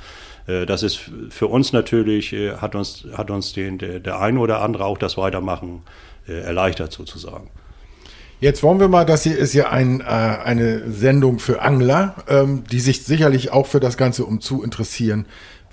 Äh, 0.48 0.66
das 0.66 0.84
ist 0.84 1.12
für 1.30 1.48
uns 1.48 1.74
natürlich, 1.74 2.34
äh, 2.34 2.58
hat 2.58 2.76
uns, 2.76 3.06
hat 3.14 3.32
uns 3.32 3.54
den, 3.54 3.78
der, 3.78 4.00
der 4.00 4.20
ein 4.20 4.38
oder 4.38 4.62
andere 4.62 4.86
auch 4.86 4.98
das 4.98 5.18
Weitermachen 5.18 5.82
äh, 6.28 6.34
erleichtert 6.42 6.92
sozusagen. 6.92 7.50
Jetzt 8.42 8.64
wollen 8.64 8.80
wir 8.80 8.90
mal, 8.90 9.06
das 9.06 9.24
hier 9.24 9.38
ist 9.38 9.54
ja 9.54 9.70
ein, 9.70 10.02
äh, 10.02 10.04
eine 10.04 10.92
Sendung 10.92 11.40
für 11.40 11.62
Angler, 11.62 12.16
ähm, 12.28 12.64
die 12.70 12.82
sich 12.82 13.04
sicherlich 13.04 13.52
auch 13.52 13.66
für 13.66 13.80
das 13.80 13.98
Ganze 13.98 14.26
um 14.26 14.42
zu 14.42 14.62
interessieren, 14.62 15.26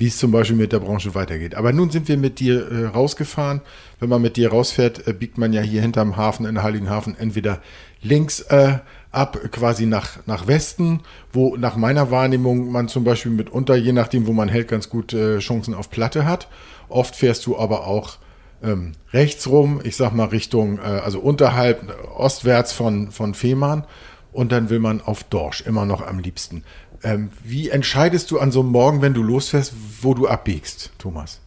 wie 0.03 0.09
es 0.09 0.19
zum 0.19 0.33
Beispiel 0.33 0.57
mit 0.57 0.73
der 0.73 0.81
Branche 0.81 1.15
weitergeht. 1.15 1.55
Aber 1.55 1.73
nun 1.73 1.91
sind 1.91 2.09
wir 2.09 2.17
mit 2.17 2.41
dir 2.41 2.69
äh, 2.73 2.87
rausgefahren. 2.87 3.61
Wenn 4.01 4.09
man 4.09 4.21
mit 4.21 4.37
dir 4.37 4.51
rausfährt, 4.51 5.07
äh, 5.07 5.13
biegt 5.13 5.39
man 5.39 5.53
ja 5.53 5.61
hier 5.61 5.81
hinterm 5.81 6.17
Hafen 6.17 6.45
in 6.45 6.61
Heiligenhafen 6.61 7.17
entweder 7.17 7.61
links 8.03 8.41
äh, 8.41 8.79
ab, 9.13 9.39
quasi 9.53 9.87
nach, 9.87 10.19
nach 10.27 10.49
Westen, 10.49 11.03
wo 11.33 11.57
nach 11.57 11.77
meiner 11.77 12.11
Wahrnehmung 12.11 12.73
man 12.73 12.89
zum 12.89 13.05
Beispiel 13.05 13.31
mitunter, 13.31 13.77
je 13.77 13.93
nachdem, 13.93 14.27
wo 14.27 14.33
man 14.33 14.49
hält, 14.49 14.67
ganz 14.67 14.89
gut 14.89 15.13
äh, 15.13 15.39
Chancen 15.39 15.73
auf 15.73 15.89
Platte 15.89 16.25
hat. 16.25 16.49
Oft 16.89 17.15
fährst 17.15 17.47
du 17.47 17.57
aber 17.57 17.87
auch 17.87 18.17
ähm, 18.61 18.95
rechts 19.13 19.49
rum, 19.49 19.81
ich 19.85 19.95
sag 19.95 20.13
mal 20.15 20.25
Richtung, 20.25 20.79
äh, 20.79 20.81
also 20.81 21.21
unterhalb, 21.21 21.89
äh, 21.89 21.93
ostwärts 22.17 22.73
von, 22.73 23.13
von 23.13 23.35
Fehmarn 23.35 23.85
und 24.33 24.51
dann 24.51 24.69
will 24.69 24.81
man 24.81 25.01
auf 25.01 25.23
Dorsch, 25.23 25.61
immer 25.61 25.87
noch 25.87 26.05
am 26.05 26.19
liebsten. 26.19 26.65
Ähm, 27.05 27.31
wie 27.43 27.71
entscheidest 27.71 28.31
du 28.31 28.39
an 28.39 28.53
so 28.53 28.61
einem 28.61 28.71
Morgen, 28.71 29.03
wenn 29.03 29.15
du 29.15 29.23
losfährst, 29.23 29.75
wo 30.03 30.15
du 30.15 30.29
abbiegst, 30.29 30.93
Thomas? 30.99 31.41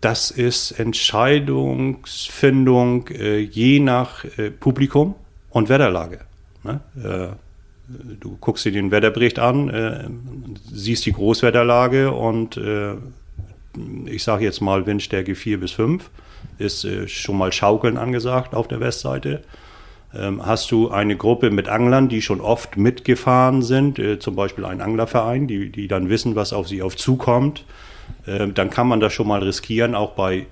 Das 0.00 0.30
ist 0.30 0.72
Entscheidungsfindung 0.72 3.08
äh, 3.08 3.38
je 3.38 3.80
nach 3.80 4.24
äh, 4.38 4.50
Publikum 4.50 5.14
und 5.50 5.68
Wetterlage. 5.68 6.20
Ne? 6.64 6.80
Äh, 6.96 7.28
du 8.20 8.36
guckst 8.40 8.64
dir 8.64 8.72
den 8.72 8.90
Wetterbericht 8.90 9.38
an, 9.38 9.68
äh, 9.68 10.08
siehst 10.72 11.04
die 11.06 11.12
Großwetterlage 11.12 12.12
und 12.12 12.56
äh, 12.56 12.94
ich 14.06 14.22
sage 14.22 14.44
jetzt 14.44 14.60
mal 14.60 14.86
Windstärke 14.86 15.34
4 15.34 15.60
bis 15.60 15.72
5 15.72 16.10
ist 16.58 16.84
äh, 16.84 17.08
schon 17.08 17.36
mal 17.36 17.52
Schaukeln 17.52 17.96
angesagt 17.96 18.54
auf 18.54 18.68
der 18.68 18.80
Westseite. 18.80 19.42
Ähm, 20.14 20.44
hast 20.44 20.70
du 20.70 20.90
eine 20.90 21.16
Gruppe 21.16 21.50
mit 21.50 21.68
Anglern, 21.68 22.08
die 22.08 22.20
schon 22.20 22.40
oft 22.40 22.76
mitgefahren 22.76 23.62
sind, 23.62 23.98
äh, 23.98 24.18
zum 24.18 24.34
Beispiel 24.34 24.64
ein 24.64 24.80
Anglerverein, 24.80 25.46
die, 25.46 25.70
die 25.70 25.86
dann 25.86 26.08
wissen, 26.08 26.34
was 26.34 26.52
auf 26.52 26.68
sie 26.68 26.82
auf 26.82 26.96
zukommt, 26.96 27.64
äh, 28.26 28.48
dann 28.48 28.70
kann 28.70 28.88
man 28.88 29.00
das 29.00 29.12
schon 29.12 29.28
mal 29.28 29.42
riskieren, 29.42 29.94
auch 29.94 30.12
bei 30.12 30.46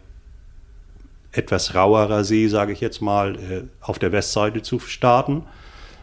etwas 1.32 1.74
rauerer 1.74 2.24
See, 2.24 2.46
sage 2.48 2.72
ich 2.72 2.80
jetzt 2.80 3.00
mal, 3.00 3.34
äh, 3.36 3.62
auf 3.80 3.98
der 3.98 4.12
Westseite 4.12 4.62
zu 4.62 4.78
starten 4.78 5.42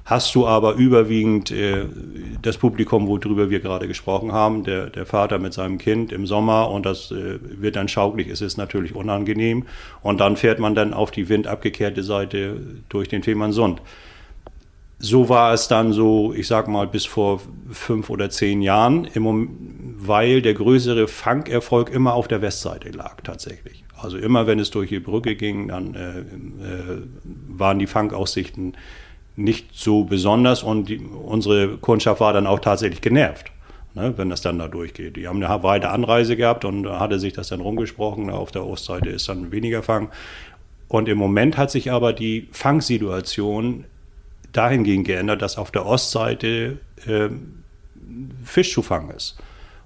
hast 0.05 0.35
du 0.35 0.45
aber 0.45 0.75
überwiegend 0.75 1.49
äh, 1.49 1.85
das 2.41 2.57
Publikum, 2.57 3.07
worüber 3.07 3.49
wir 3.49 3.59
gerade 3.59 3.87
gesprochen 3.87 4.31
haben, 4.31 4.63
der, 4.63 4.91
der 4.91 5.07
Vater 5.07 5.39
mit 5.39 5.53
seinem 5.53 5.79
Kind 5.79 6.11
im 6.11 6.27
Sommer 6.27 6.69
und 6.69 6.85
das 6.85 7.11
äh, 7.11 7.39
wird 7.41 7.75
dann 7.75 7.87
schaukelig, 7.87 8.29
es 8.29 8.41
ist 8.41 8.57
natürlich 8.57 8.95
unangenehm 8.95 9.65
und 10.03 10.19
dann 10.19 10.37
fährt 10.37 10.59
man 10.59 10.75
dann 10.75 10.93
auf 10.93 11.09
die 11.09 11.27
windabgekehrte 11.27 12.03
Seite 12.03 12.61
durch 12.87 13.09
den 13.09 13.23
Fehmarnsund. 13.23 13.81
So 14.97 15.27
war 15.27 15.53
es 15.53 15.67
dann 15.67 15.91
so, 15.91 16.33
ich 16.33 16.47
sag 16.47 16.67
mal, 16.67 16.87
bis 16.87 17.05
vor 17.05 17.41
fünf 17.69 18.09
oder 18.09 18.29
zehn 18.29 18.61
Jahren, 18.61 19.05
im, 19.05 19.95
weil 19.97 20.41
der 20.41 20.53
größere 20.53 21.07
Fangerfolg 21.07 21.89
immer 21.89 22.13
auf 22.13 22.27
der 22.27 22.41
Westseite 22.41 22.89
lag 22.91 23.21
tatsächlich. 23.23 23.83
Also 23.97 24.17
immer, 24.17 24.45
wenn 24.45 24.59
es 24.59 24.69
durch 24.69 24.89
die 24.89 24.99
Brücke 24.99 25.35
ging, 25.35 25.67
dann 25.67 25.95
äh, 25.95 26.19
äh, 26.19 27.01
waren 27.49 27.79
die 27.79 27.87
Fangaussichten 27.87 28.73
nicht 29.35 29.67
so 29.73 30.03
besonders 30.03 30.63
und 30.63 30.89
die, 30.89 30.99
unsere 30.99 31.77
Kundschaft 31.77 32.21
war 32.21 32.33
dann 32.33 32.47
auch 32.47 32.59
tatsächlich 32.59 33.01
genervt, 33.01 33.51
ne, 33.93 34.13
wenn 34.17 34.29
das 34.29 34.41
dann 34.41 34.59
da 34.59 34.67
durchgeht. 34.67 35.17
Die 35.17 35.27
haben 35.27 35.43
eine 35.43 35.63
weite 35.63 35.89
Anreise 35.89 36.37
gehabt 36.37 36.65
und 36.65 36.87
hatte 36.87 37.19
sich 37.19 37.33
das 37.33 37.49
dann 37.49 37.61
rumgesprochen. 37.61 38.29
Auf 38.29 38.51
der 38.51 38.65
Ostseite 38.65 39.09
ist 39.09 39.27
dann 39.27 39.51
weniger 39.51 39.83
Fang. 39.83 40.09
Und 40.87 41.09
im 41.09 41.17
Moment 41.17 41.57
hat 41.57 41.71
sich 41.71 41.91
aber 41.91 42.13
die 42.13 42.47
Fangsituation 42.51 43.85
dahingehend 44.53 45.05
geändert, 45.05 45.41
dass 45.41 45.57
auf 45.57 45.71
der 45.71 45.85
Ostseite 45.85 46.77
äh, 47.05 47.29
Fisch 48.45 48.71
zu 48.71 48.81
fangen 48.81 49.09
ist. 49.11 49.37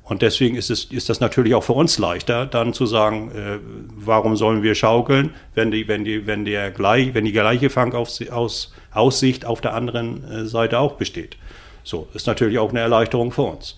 Und 0.09 0.23
deswegen 0.23 0.55
ist, 0.55 0.71
es, 0.71 0.85
ist 0.85 1.07
das 1.07 1.19
natürlich 1.19 1.53
auch 1.53 1.63
für 1.63 1.73
uns 1.73 1.99
leichter, 1.99 2.47
dann 2.47 2.73
zu 2.73 2.87
sagen, 2.87 3.31
äh, 3.31 3.59
warum 3.95 4.35
sollen 4.35 4.63
wir 4.63 4.73
schaukeln, 4.73 5.35
wenn 5.53 5.69
die, 5.69 5.87
wenn 5.87 6.03
die, 6.03 6.25
wenn 6.25 6.45
der 6.45 6.71
gleich, 6.71 7.13
wenn 7.13 7.25
die 7.25 7.31
gleiche 7.31 7.69
Fangaussicht 7.69 9.45
auf 9.45 9.61
der 9.61 9.75
anderen 9.75 10.23
äh, 10.23 10.45
Seite 10.45 10.79
auch 10.79 10.93
besteht. 10.93 11.37
So, 11.83 12.07
ist 12.15 12.25
natürlich 12.25 12.57
auch 12.57 12.71
eine 12.71 12.79
Erleichterung 12.79 13.31
für 13.31 13.43
uns. 13.43 13.77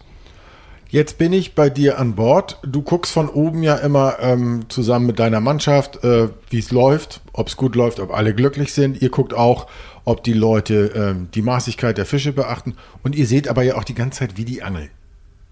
Jetzt 0.88 1.18
bin 1.18 1.34
ich 1.34 1.54
bei 1.54 1.70
dir 1.70 2.00
an 2.00 2.16
Bord. 2.16 2.60
Du 2.64 2.82
guckst 2.82 3.12
von 3.12 3.28
oben 3.28 3.62
ja 3.62 3.76
immer 3.76 4.18
ähm, 4.22 4.66
zusammen 4.70 5.08
mit 5.08 5.20
deiner 5.20 5.42
Mannschaft, 5.42 6.02
äh, 6.06 6.30
wie 6.50 6.60
es 6.60 6.72
läuft, 6.72 7.20
ob 7.34 7.50
es 7.50 7.58
gut 7.58 7.76
läuft, 7.76 8.00
ob 8.00 8.14
alle 8.14 8.34
glücklich 8.34 8.74
sind. 8.74 9.02
Ihr 9.02 9.10
guckt 9.10 9.34
auch, 9.34 9.68
ob 10.06 10.24
die 10.24 10.34
Leute 10.34 10.92
ähm, 10.96 11.28
die 11.34 11.42
Maßigkeit 11.42 11.98
der 11.98 12.06
Fische 12.06 12.32
beachten. 12.32 12.78
Und 13.04 13.16
ihr 13.18 13.26
seht 13.26 13.50
aber 13.50 13.64
ja 13.64 13.76
auch 13.76 13.84
die 13.84 13.96
ganze 13.96 14.20
Zeit, 14.20 14.38
wie 14.38 14.46
die 14.46 14.64
angeln. 14.64 14.90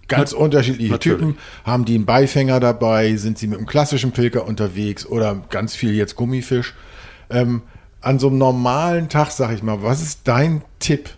Ganz 0.09 0.33
Na, 0.33 0.39
unterschiedliche 0.39 0.91
natürlich. 0.91 1.19
Typen. 1.19 1.37
Haben 1.63 1.85
die 1.85 1.95
einen 1.95 2.05
Beifänger 2.05 2.59
dabei? 2.59 3.15
Sind 3.15 3.37
sie 3.37 3.47
mit 3.47 3.57
einem 3.57 3.67
klassischen 3.67 4.11
Pilker 4.11 4.45
unterwegs 4.45 5.05
oder 5.05 5.41
ganz 5.49 5.75
viel 5.75 5.93
jetzt 5.93 6.15
Gummifisch? 6.15 6.73
Ähm, 7.29 7.61
an 8.01 8.19
so 8.19 8.27
einem 8.27 8.37
normalen 8.37 9.09
Tag, 9.09 9.31
sag 9.31 9.53
ich 9.53 9.63
mal, 9.63 9.83
was 9.83 10.01
ist 10.01 10.21
dein 10.27 10.63
Tipp? 10.79 11.09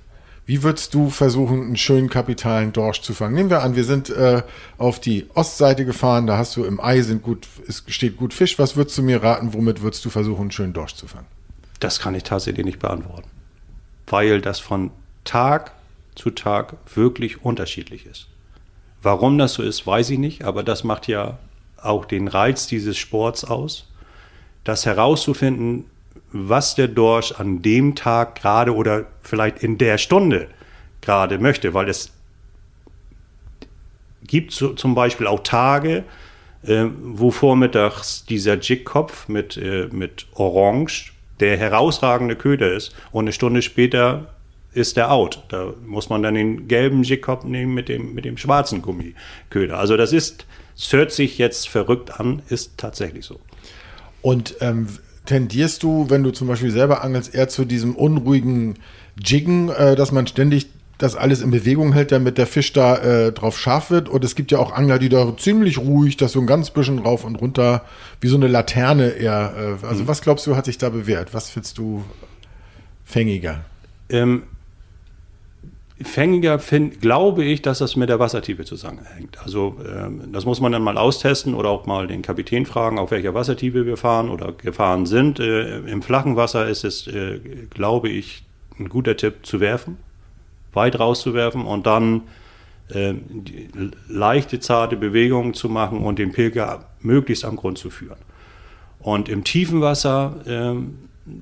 Wie 0.46 0.64
würdest 0.64 0.94
du 0.94 1.10
versuchen, 1.10 1.62
einen 1.62 1.78
schönen 1.78 2.10
kapitalen 2.10 2.74
Dorsch 2.74 3.02
zu 3.02 3.14
fangen? 3.14 3.36
Nehmen 3.36 3.50
wir 3.50 3.62
an, 3.62 3.76
wir 3.76 3.86
sind 3.86 4.10
äh, 4.10 4.42
auf 4.78 5.00
die 5.00 5.28
Ostseite 5.34 5.86
gefahren, 5.86 6.28
da 6.28 6.38
hast 6.38 6.58
du 6.58 6.66
im 6.66 6.82
Ei 6.82 7.02
sind 7.02 7.22
gut, 7.22 7.48
es 7.68 7.84
steht 7.88 8.18
gut 8.18 8.34
Fisch. 8.34 8.60
Was 8.60 8.76
würdest 8.76 8.98
du 8.98 9.04
mir 9.04 9.24
raten, 9.24 9.54
womit 9.54 9.82
würdest 9.82 10.04
du 10.04 10.10
versuchen, 10.10 10.42
einen 10.42 10.52
schönen 10.52 10.74
Dorsch 10.74 10.96
zu 10.96 11.08
fangen? 11.08 11.28
Das 11.80 12.00
kann 12.00 12.16
ich 12.16 12.24
tatsächlich 12.24 12.66
nicht 12.66 12.80
beantworten. 12.80 13.30
Weil 14.08 14.42
das 14.42 14.60
von 14.60 14.92
Tag 15.24 15.72
zu 16.16 16.32
Tag 16.32 16.76
wirklich 16.96 17.46
unterschiedlich 17.46 18.06
ist. 18.06 18.28
Warum 19.02 19.38
das 19.38 19.54
so 19.54 19.64
ist, 19.64 19.86
weiß 19.86 20.12
ich 20.12 20.20
nicht, 20.20 20.44
aber 20.44 20.64
das 20.64 20.84
macht 20.84 21.08
ja 21.08 21.40
auch 21.82 22.06
den 22.06 22.28
Reiz 22.28 22.68
dieses 22.68 22.98
Sports 22.98 23.44
aus, 23.44 23.88
das 24.64 24.86
herauszufinden, 24.86 25.86
was 26.32 26.76
der 26.76 26.88
Dorsch 26.88 27.34
an 27.34 27.62
dem 27.62 27.96
Tag 27.96 28.36
gerade 28.36 28.76
oder 28.76 29.06
vielleicht 29.24 29.64
in 29.64 29.78
der 29.78 29.98
Stunde 29.98 30.48
gerade 31.02 31.40
möchte, 31.40 31.74
weil 31.74 31.90
es 31.90 32.12
gibt 34.24 34.52
so, 34.52 34.74
zum 34.74 34.94
Beispiel 34.96 35.28
auch 35.28 35.42
Tage, 35.42 36.04
äh, 36.64 36.86
wo 37.02 37.32
vormittags 37.32 38.26
dieser 38.26 38.60
Jigkopf 38.60 39.28
mit, 39.28 39.58
äh, 39.58 39.88
mit 39.92 40.28
Orange 40.36 41.12
der 41.40 41.58
herausragende 41.58 42.36
Köder 42.36 42.72
ist 42.72 42.96
und 43.12 43.24
eine 43.26 43.34
Stunde 43.34 43.64
später 43.64 44.28
ist 44.74 44.98
der 44.98 45.12
out. 45.12 45.44
Da 45.50 45.74
muss 45.86 46.10
man 46.10 46.24
dann 46.24 46.36
den 46.36 46.68
gelben 46.68 47.04
Jigkopf 47.04 47.44
nehmen 47.44 47.74
mit 47.74 47.90
dem, 47.90 48.14
mit 48.14 48.26
dem 48.26 48.38
schwarzen 48.38 48.82
Gummiköder. 48.82 49.78
Also 49.78 49.98
das 49.98 50.14
ist, 50.14 50.46
es 50.78 50.92
hört 50.94 51.12
sich 51.12 51.38
jetzt 51.38 51.68
verrückt 51.68 52.20
an, 52.20 52.42
ist 52.50 52.78
tatsächlich 52.78 53.26
so. 53.26 53.40
Und 54.22 54.56
ähm, 54.62 54.88
tendierst 55.26 55.84
du, 55.84 56.10
wenn 56.10 56.24
du 56.24 56.32
zum 56.32 56.48
Beispiel 56.48 56.72
selber 56.72 57.04
angelst, 57.04 57.34
eher 57.36 57.50
zu 57.50 57.66
diesem 57.66 57.96
unruhigen 57.96 58.76
Jiggen, 59.22 59.70
äh, 59.70 59.96
dass 59.96 60.12
man 60.12 60.28
ständig 60.28 60.68
das 60.98 61.16
alles 61.16 61.42
in 61.42 61.50
Bewegung 61.50 61.94
hält, 61.94 62.12
damit 62.12 62.38
der 62.38 62.46
Fisch 62.46 62.74
da 62.74 62.96
äh, 62.98 63.32
drauf 63.32 63.58
scharf 63.58 63.90
wird. 63.90 64.08
Und 64.08 64.24
es 64.24 64.36
gibt 64.36 64.52
ja 64.52 64.60
auch 64.60 64.72
Angler, 64.72 65.00
die 65.00 65.10
da 65.10 65.36
ziemlich 65.36 65.80
ruhig, 65.80 66.16
das 66.16 66.34
so 66.34 66.40
ein 66.40 66.46
ganz 66.46 66.70
bisschen 66.70 67.00
rauf 67.00 67.24
und 67.24 67.36
runter, 67.36 67.84
wie 68.20 68.28
so 68.28 68.38
eine 68.38 68.48
Laterne 68.48 69.10
eher. 69.10 69.78
Äh, 69.82 69.86
also 69.86 70.04
mhm. 70.04 70.08
was 70.08 70.22
glaubst 70.22 70.46
du, 70.46 70.56
hat 70.56 70.66
sich 70.66 70.78
da 70.78 70.90
bewährt? 70.90 71.34
Was 71.34 71.50
findest 71.50 71.78
du 71.80 72.04
fängiger? 73.04 73.66
Ähm, 74.10 74.44
fängiger 76.04 76.60
find, 76.60 77.02
glaube 77.02 77.44
ich, 77.44 77.62
dass 77.62 77.80
das 77.80 77.96
mit 77.96 78.10
der 78.10 78.20
Wassertiefe 78.20 78.66
zusammenhängt. 78.66 79.38
Also 79.44 79.78
ähm, 79.86 80.32
das 80.32 80.46
muss 80.46 80.62
man 80.62 80.72
dann 80.72 80.84
mal 80.84 80.98
austesten 80.98 81.54
oder 81.54 81.70
auch 81.70 81.86
mal 81.86 82.08
den 82.08 82.22
Kapitän 82.22 82.66
fragen, 82.66 83.00
auf 83.00 83.12
welcher 83.12 83.34
Wassertiefe 83.34 83.86
wir 83.86 83.98
fahren 83.98 84.30
oder 84.30 84.52
gefahren 84.52 85.06
sind. 85.06 85.40
Äh, 85.40 85.80
Im 85.80 86.02
flachen 86.02 86.36
Wasser 86.36 86.68
ist 86.68 86.84
es, 86.84 87.08
äh, 87.08 87.40
glaube 87.70 88.10
ich, 88.10 88.44
ein 88.80 88.90
guter 88.90 89.18
Tipp 89.18 89.46
zu 89.46 89.60
werfen, 89.60 89.98
weit 90.74 91.00
rauszuwerfen 91.00 91.66
und 91.66 91.86
dann 91.86 92.24
äh, 92.90 93.14
leichte, 94.08 94.60
zarte 94.60 94.98
Bewegungen 94.98 95.54
zu 95.54 95.70
machen 95.70 96.00
und 96.00 96.20
den 96.20 96.32
Pilger 96.32 96.86
möglichst 97.02 97.46
am 97.46 97.56
Grund 97.56 97.78
zu 97.78 97.90
führen. 97.90 98.20
Und 99.00 99.30
im 99.30 99.44
tiefen 99.44 99.82
Wasser 99.82 100.36
ähm, 100.46 100.98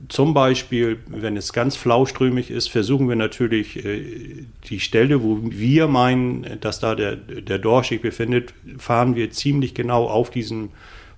zum 0.10 0.34
Beispiel, 0.34 1.00
wenn 1.08 1.38
es 1.38 1.54
ganz 1.54 1.78
flauströmig 1.78 2.52
ist, 2.52 2.70
versuchen 2.70 3.08
wir 3.08 3.16
natürlich 3.16 3.84
äh, 3.86 4.46
die 4.66 4.80
Stelle, 4.80 5.24
wo 5.24 5.40
wir 5.42 5.88
meinen, 5.88 6.60
dass 6.60 6.80
da 6.80 6.96
der, 6.96 7.16
der 7.16 7.60
Dorsch 7.60 7.90
sich 7.90 8.02
befindet, 8.02 8.54
fahren 8.78 9.16
wir 9.16 9.32
ziemlich 9.32 9.74
genau 9.74 10.08
auf 10.08 10.32
diesen 10.32 10.70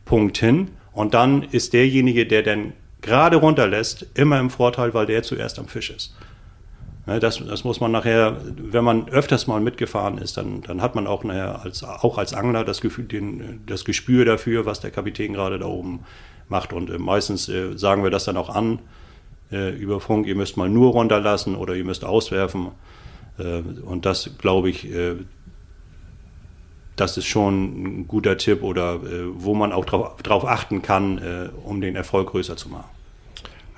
Punkt 0.06 0.38
hin. 0.38 0.70
Und 0.94 1.14
dann 1.14 1.44
ist 1.44 1.74
derjenige, 1.74 2.28
der 2.28 2.44
dann 2.44 2.74
gerade 3.02 3.38
runterlässt, 3.38 4.06
immer 4.14 4.40
im 4.40 4.50
Vorteil, 4.50 4.94
weil 4.94 5.08
der 5.08 5.24
zuerst 5.24 5.58
am 5.58 5.68
Fisch 5.68 5.90
ist. 5.90 6.16
Ne, 7.08 7.20
das, 7.20 7.44
das, 7.44 7.64
muss 7.64 7.80
man 7.80 7.92
nachher, 7.92 8.38
wenn 8.46 8.84
man 8.84 9.10
öfters 9.10 9.48
mal 9.48 9.60
mitgefahren 9.60 10.20
ist, 10.20 10.38
dann, 10.38 10.62
dann 10.62 10.84
hat 10.84 10.94
man 10.94 11.08
auch, 11.08 11.24
nachher 11.24 11.64
als, 11.64 11.84
auch 11.84 12.20
als 12.20 12.36
Angler 12.36 12.64
das, 12.64 12.80
Gefühl, 12.80 13.06
den, 13.06 13.62
das 13.66 13.86
Gespür 13.86 14.24
dafür, 14.24 14.68
was 14.68 14.82
der 14.82 14.92
Kapitän 14.92 15.34
gerade 15.34 15.58
da 15.58 15.66
oben 15.66 16.02
macht. 16.52 16.74
Und 16.74 16.90
äh, 16.90 17.00
meistens 17.00 17.50
äh, 17.50 17.78
sagen 17.78 18.04
wir 18.04 18.12
das 18.12 18.26
dann 18.26 18.38
auch 18.38 18.50
an 18.50 18.80
äh, 19.52 19.72
über 19.72 20.00
Funk, 20.00 20.28
ihr 20.28 20.36
müsst 20.36 20.58
mal 20.58 20.70
nur 20.70 20.92
runterlassen 20.92 21.56
oder 21.56 21.74
ihr 21.76 21.86
müsst 21.86 22.06
auswerfen. 22.06 22.70
Und 23.86 24.06
das, 24.06 24.38
glaube 24.38 24.70
ich, 24.70 24.88
das 26.96 27.18
ist 27.18 27.26
schon 27.26 28.02
ein 28.02 28.08
guter 28.08 28.38
Tipp 28.38 28.62
oder 28.62 29.00
wo 29.34 29.56
man 29.56 29.72
auch 29.72 29.86
darauf 29.86 30.46
achten 30.46 30.84
kann, 30.84 31.50
um 31.64 31.82
den 31.82 31.96
Erfolg 31.96 32.32
größer 32.32 32.56
zu 32.56 32.70
machen. 32.70 32.90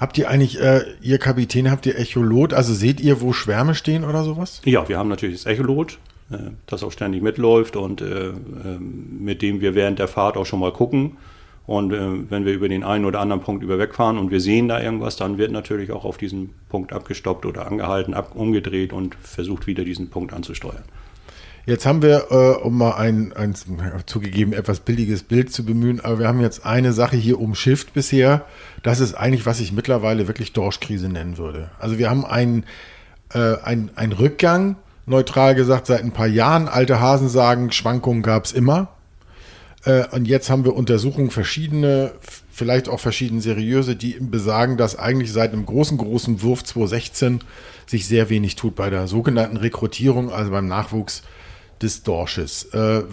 Habt 0.03 0.17
ihr 0.17 0.29
eigentlich, 0.29 0.59
äh, 0.59 0.81
ihr 1.01 1.17
Kapitän, 1.17 1.71
habt 1.71 1.85
ihr 1.85 1.97
Echolot? 1.97 2.53
Also 2.53 2.73
seht 2.73 2.99
ihr, 2.99 3.21
wo 3.21 3.31
Schwärme 3.31 3.73
stehen 3.73 4.03
oder 4.03 4.25
sowas? 4.25 4.61
Ja, 4.65 4.89
wir 4.89 4.97
haben 4.97 5.07
natürlich 5.07 5.43
das 5.43 5.45
Echolot, 5.45 5.97
äh, 6.29 6.37
das 6.65 6.83
auch 6.83 6.91
ständig 6.91 7.21
mitläuft 7.21 7.77
und 7.77 8.01
äh, 8.01 8.33
mit 8.79 9.41
dem 9.41 9.61
wir 9.61 9.75
während 9.75 9.99
der 9.99 10.09
Fahrt 10.09 10.35
auch 10.35 10.45
schon 10.45 10.59
mal 10.59 10.73
gucken. 10.73 11.17
Und 11.65 11.93
äh, 11.93 12.29
wenn 12.29 12.45
wir 12.45 12.53
über 12.53 12.67
den 12.67 12.83
einen 12.83 13.05
oder 13.05 13.21
anderen 13.21 13.41
Punkt 13.41 13.63
über 13.63 13.79
wegfahren 13.79 14.17
und 14.17 14.31
wir 14.31 14.41
sehen 14.41 14.67
da 14.67 14.81
irgendwas, 14.81 15.15
dann 15.15 15.37
wird 15.37 15.51
natürlich 15.51 15.91
auch 15.91 16.03
auf 16.03 16.17
diesen 16.17 16.49
Punkt 16.69 16.91
abgestoppt 16.91 17.45
oder 17.45 17.67
angehalten, 17.67 18.13
ab, 18.13 18.31
umgedreht 18.35 18.91
und 18.91 19.15
versucht 19.15 19.65
wieder 19.65 19.85
diesen 19.85 20.09
Punkt 20.09 20.33
anzusteuern. 20.33 20.83
Jetzt 21.65 21.85
haben 21.85 22.01
wir, 22.01 22.27
äh, 22.29 22.61
um 22.61 22.77
mal 22.77 22.95
ein, 22.95 23.31
ein 23.31 23.55
zugegeben 24.05 24.51
etwas 24.51 24.81
billiges 24.81 25.23
Bild 25.23 25.53
zu 25.53 25.63
bemühen, 25.63 26.01
aber 26.01 26.19
wir 26.19 26.27
haben 26.27 26.41
jetzt 26.41 26.65
eine 26.65 26.91
Sache 26.91 27.15
hier 27.15 27.39
umschifft 27.39 27.93
bisher. 27.93 28.45
Das 28.81 28.99
ist 28.99 29.13
eigentlich, 29.13 29.45
was 29.45 29.61
ich 29.61 29.71
mittlerweile 29.71 30.27
wirklich 30.27 30.51
Dorschkrise 30.51 31.07
nennen 31.07 31.37
würde. 31.37 31.71
Also 31.79 31.97
wir 31.97 32.09
haben 32.09 32.25
einen, 32.25 32.65
äh, 33.33 33.55
ein, 33.63 33.91
ein 33.95 34.11
Rückgang, 34.11 34.75
neutral 35.05 35.55
gesagt, 35.55 35.87
seit 35.87 36.01
ein 36.01 36.11
paar 36.11 36.27
Jahren. 36.27 36.67
Alte 36.67 36.99
Hasen 36.99 37.29
sagen, 37.29 37.71
Schwankungen 37.71 38.23
gab 38.23 38.43
es 38.43 38.51
immer. 38.51 38.89
Äh, 39.85 40.05
und 40.11 40.27
jetzt 40.27 40.49
haben 40.49 40.65
wir 40.65 40.75
Untersuchungen 40.75 41.31
verschiedene 41.31 42.13
vielleicht 42.53 42.87
auch 42.87 42.99
verschieden 42.99 43.41
seriöse, 43.41 43.95
die 43.95 44.17
besagen, 44.19 44.77
dass 44.77 44.97
eigentlich 44.97 45.31
seit 45.33 45.53
einem 45.53 45.65
großen, 45.65 45.97
großen 45.97 46.41
Wurf 46.43 46.63
2016 46.63 47.39
sich 47.87 48.07
sehr 48.07 48.29
wenig 48.29 48.55
tut 48.55 48.75
bei 48.75 48.89
der 48.89 49.07
sogenannten 49.07 49.57
Rekrutierung, 49.57 50.31
also 50.31 50.51
beim 50.51 50.67
Nachwuchs 50.67 51.23
des 51.81 52.03
Dorsches. 52.03 52.65
Äh, 52.65 53.03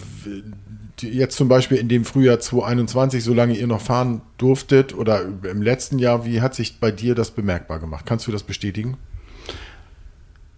jetzt 1.00 1.36
zum 1.36 1.48
Beispiel 1.48 1.78
in 1.78 1.88
dem 1.88 2.04
Frühjahr 2.04 2.38
2021, 2.38 3.24
solange 3.24 3.56
ihr 3.56 3.66
noch 3.66 3.80
fahren 3.80 4.20
durftet 4.36 4.94
oder 4.94 5.22
im 5.22 5.62
letzten 5.62 5.98
Jahr, 5.98 6.26
wie 6.26 6.42
hat 6.42 6.54
sich 6.54 6.78
bei 6.78 6.90
dir 6.90 7.14
das 7.14 7.30
bemerkbar 7.30 7.80
gemacht? 7.80 8.04
Kannst 8.06 8.26
du 8.26 8.32
das 8.32 8.42
bestätigen? 8.42 8.98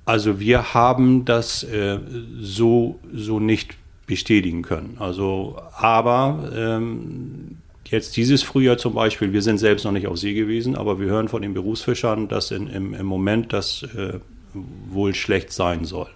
Also 0.04 0.40
wir 0.40 0.74
haben 0.74 1.24
das 1.24 1.62
äh, 1.62 2.00
so, 2.40 2.98
so 3.12 3.38
nicht 3.38 3.76
bestätigen 4.06 4.62
können. 4.62 4.96
Also, 4.98 5.60
aber 5.76 6.50
ähm, 6.54 7.58
jetzt 7.84 8.16
dieses 8.16 8.42
Frühjahr 8.42 8.78
zum 8.78 8.94
Beispiel, 8.94 9.32
wir 9.32 9.42
sind 9.42 9.58
selbst 9.58 9.84
noch 9.84 9.92
nicht 9.92 10.06
auf 10.06 10.18
See 10.18 10.34
gewesen, 10.34 10.76
aber 10.76 10.98
wir 10.98 11.06
hören 11.06 11.28
von 11.28 11.42
den 11.42 11.54
Berufsfischern, 11.54 12.28
dass 12.28 12.50
in, 12.50 12.66
im, 12.66 12.94
im 12.94 13.06
Moment 13.06 13.52
das 13.52 13.82
äh, 13.96 14.18
wohl 14.54 15.14
schlecht 15.14 15.52
sein 15.52 15.84
soll. 15.84 16.08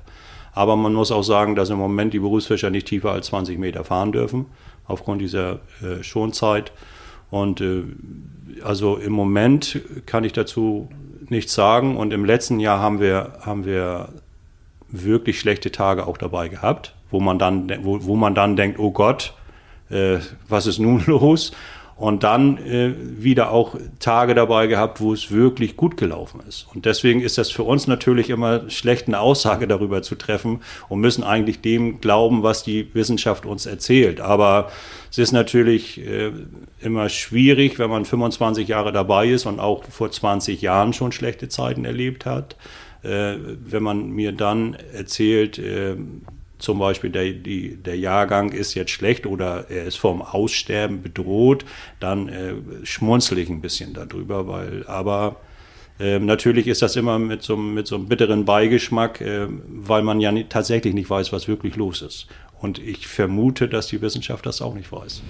Aber 0.52 0.74
man 0.74 0.94
muss 0.94 1.12
auch 1.12 1.22
sagen, 1.22 1.54
dass 1.54 1.70
im 1.70 1.78
Moment 1.78 2.14
die 2.14 2.18
Berufsfischer 2.18 2.70
nicht 2.70 2.86
tiefer 2.86 3.12
als 3.12 3.26
20 3.26 3.58
Meter 3.58 3.84
fahren 3.84 4.12
dürfen, 4.12 4.46
aufgrund 4.86 5.20
dieser 5.20 5.60
äh, 5.82 6.02
Schonzeit. 6.02 6.72
Und 7.30 7.60
äh, 7.60 7.84
also 8.62 8.96
im 8.96 9.12
Moment 9.12 9.80
kann 10.06 10.24
ich 10.24 10.32
dazu 10.32 10.88
nichts 11.28 11.52
sagen. 11.54 11.96
Und 11.96 12.12
im 12.12 12.24
letzten 12.24 12.58
Jahr 12.58 12.80
haben 12.80 13.00
wir, 13.00 13.34
haben 13.40 13.66
wir 13.66 14.08
wirklich 14.88 15.38
schlechte 15.38 15.70
Tage 15.70 16.06
auch 16.06 16.16
dabei 16.16 16.48
gehabt, 16.48 16.94
wo 17.16 17.20
man 17.20 17.38
dann, 17.38 17.72
wo, 17.82 17.98
wo 18.02 18.14
man 18.14 18.34
dann 18.34 18.56
denkt, 18.56 18.78
oh 18.78 18.90
Gott, 18.90 19.32
äh, 19.88 20.18
was 20.50 20.66
ist 20.66 20.78
nun 20.78 21.02
los? 21.06 21.52
Und 21.96 22.24
dann 22.24 22.58
äh, 22.58 22.92
wieder 22.98 23.52
auch 23.52 23.74
Tage 24.00 24.34
dabei 24.34 24.66
gehabt, 24.66 25.00
wo 25.00 25.14
es 25.14 25.30
wirklich 25.30 25.78
gut 25.78 25.96
gelaufen 25.96 26.42
ist. 26.46 26.66
Und 26.74 26.84
deswegen 26.84 27.22
ist 27.22 27.38
das 27.38 27.50
für 27.50 27.62
uns 27.62 27.86
natürlich 27.86 28.28
immer 28.28 28.68
schlecht, 28.68 29.06
eine 29.06 29.18
Aussage 29.18 29.66
darüber 29.68 30.02
zu 30.02 30.14
treffen 30.14 30.60
und 30.90 31.00
müssen 31.00 31.24
eigentlich 31.24 31.62
dem 31.62 32.02
glauben, 32.02 32.42
was 32.42 32.62
die 32.62 32.94
Wissenschaft 32.94 33.46
uns 33.46 33.64
erzählt. 33.64 34.20
Aber 34.20 34.70
es 35.10 35.16
ist 35.16 35.32
natürlich 35.32 36.06
äh, 36.06 36.32
immer 36.82 37.08
schwierig, 37.08 37.78
wenn 37.78 37.88
man 37.88 38.04
25 38.04 38.68
Jahre 38.68 38.92
dabei 38.92 39.28
ist 39.28 39.46
und 39.46 39.58
auch 39.58 39.82
vor 39.84 40.10
20 40.10 40.60
Jahren 40.60 40.92
schon 40.92 41.12
schlechte 41.12 41.48
Zeiten 41.48 41.86
erlebt 41.86 42.26
hat. 42.26 42.56
Äh, 43.02 43.36
wenn 43.64 43.82
man 43.82 44.10
mir 44.10 44.32
dann 44.32 44.76
erzählt, 44.92 45.58
äh, 45.58 45.96
zum 46.58 46.78
Beispiel 46.78 47.10
der, 47.10 47.32
die, 47.32 47.76
der 47.76 47.98
Jahrgang 47.98 48.52
ist 48.52 48.74
jetzt 48.74 48.90
schlecht 48.90 49.26
oder 49.26 49.70
er 49.70 49.84
ist 49.84 49.96
vom 49.96 50.22
Aussterben 50.22 51.02
bedroht, 51.02 51.64
dann 52.00 52.28
äh, 52.28 52.54
schmunzel 52.84 53.38
ich 53.38 53.48
ein 53.48 53.60
bisschen 53.60 53.92
darüber, 53.94 54.48
weil 54.48 54.86
aber 54.86 55.36
äh, 55.98 56.18
natürlich 56.18 56.66
ist 56.66 56.82
das 56.82 56.96
immer 56.96 57.18
mit 57.18 57.42
so, 57.42 57.56
mit 57.56 57.86
so 57.86 57.96
einem 57.96 58.06
bitteren 58.06 58.44
Beigeschmack, 58.44 59.20
äh, 59.20 59.46
weil 59.68 60.02
man 60.02 60.20
ja 60.20 60.32
nicht, 60.32 60.50
tatsächlich 60.50 60.94
nicht 60.94 61.08
weiß, 61.08 61.32
was 61.32 61.48
wirklich 61.48 61.76
los 61.76 62.02
ist. 62.02 62.26
Und 62.60 62.78
ich 62.78 63.06
vermute, 63.06 63.68
dass 63.68 63.86
die 63.88 64.00
Wissenschaft 64.00 64.46
das 64.46 64.62
auch 64.62 64.74
nicht 64.74 64.90
weiß. 64.90 65.22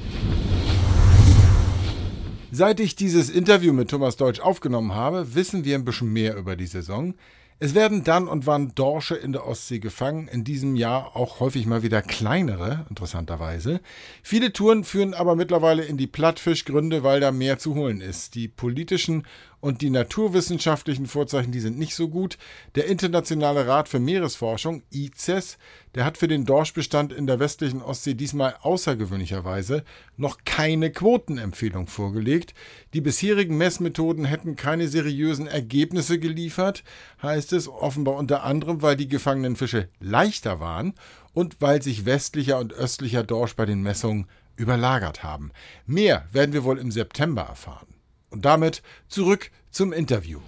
Seit 2.53 2.81
ich 2.81 2.97
dieses 2.97 3.29
Interview 3.29 3.73
mit 3.73 3.91
Thomas 3.91 4.17
Deutsch 4.17 4.41
aufgenommen 4.41 4.95
habe, 4.95 5.35
wissen 5.35 5.65
wir 5.65 5.75
ein 5.75 5.85
bisschen 5.85 6.13
mehr 6.13 6.37
über 6.37 6.57
die 6.57 6.67
Saison. 6.67 7.15
Es 7.59 7.75
werden 7.75 8.05
dann 8.05 8.29
und 8.29 8.47
wann 8.47 8.75
Dorsche 8.75 9.15
in 9.15 9.33
der 9.33 9.47
Ostsee 9.47 9.79
gefangen, 9.79 10.29
in 10.29 10.45
diesem 10.45 10.77
Jahr 10.77 11.17
auch 11.17 11.41
häufig 11.41 11.65
mal 11.65 11.83
wieder 11.83 12.03
kleinere, 12.03 12.85
interessanterweise. 12.91 13.81
Viele 14.23 14.53
Touren 14.53 14.85
führen 14.85 15.15
aber 15.15 15.37
mittlerweile 15.37 15.83
in 15.83 15.97
die 15.97 16.07
Plattfischgründe, 16.07 17.03
weil 17.03 17.21
da 17.21 17.33
mehr 17.33 17.59
zu 17.59 17.75
holen 17.75 18.03
ist. 18.03 18.35
Die 18.35 18.49
politischen 18.49 19.27
und 19.67 19.83
die 19.83 19.91
naturwissenschaftlichen 19.91 21.07
Vorzeichen, 21.07 21.51
die 21.51 21.59
sind 21.59 21.77
nicht 21.77 21.97
so 21.97 22.09
gut. 22.09 22.39
Der 22.77 22.87
Internationale 22.87 23.67
Rat 23.67 23.89
für 23.89 23.99
Meeresforschung, 23.99 24.85
ICES, 24.93 25.59
der 25.97 26.05
hat 26.05 26.19
für 26.19 26.29
den 26.29 26.45
Dorschbestand 26.45 27.13
in 27.13 27.27
der 27.27 27.41
westlichen 27.41 27.83
Ostsee 27.83 28.15
diesmal 28.15 28.55
außergewöhnlicherweise 28.61 29.83
noch 30.17 30.39
keine 30.45 30.93
Quotenempfehlung 30.93 31.89
vorgelegt. 31.89 32.55
Die 32.95 33.01
bisherigen 33.01 33.57
Messmethoden 33.57 34.25
hätten 34.25 34.55
keine 34.55 34.87
seriösen 34.87 35.49
Ergebnisse 35.49 36.21
geliefert, 36.21 36.85
heißt 37.21 37.53
es 37.53 37.67
offenbar 37.67 38.15
unter 38.15 38.45
anderem, 38.45 38.83
weil 38.83 38.95
die 38.95 39.09
gefangenen 39.09 39.57
Fische 39.57 39.89
leichter 39.99 40.61
waren 40.61 40.95
und 41.35 41.57
weil 41.59 41.83
sich 41.83 42.07
westlicher 42.07 42.61
und 42.61 42.73
östlicher 42.73 43.25
Dorsch 43.25 43.57
bei 43.57 43.67
den 43.67 43.83
Messungen 43.83 44.29
überlagert 44.55 45.25
haben. 45.25 45.51
Mehr 45.87 46.29
werden 46.31 46.53
wir 46.53 46.63
wohl 46.63 46.79
im 46.79 46.93
September 46.93 47.43
erfahren. 47.43 47.96
Und 48.31 48.45
damit 48.45 48.83
zurück 49.09 49.51
zum 49.71 49.93
Interview. 49.93 50.41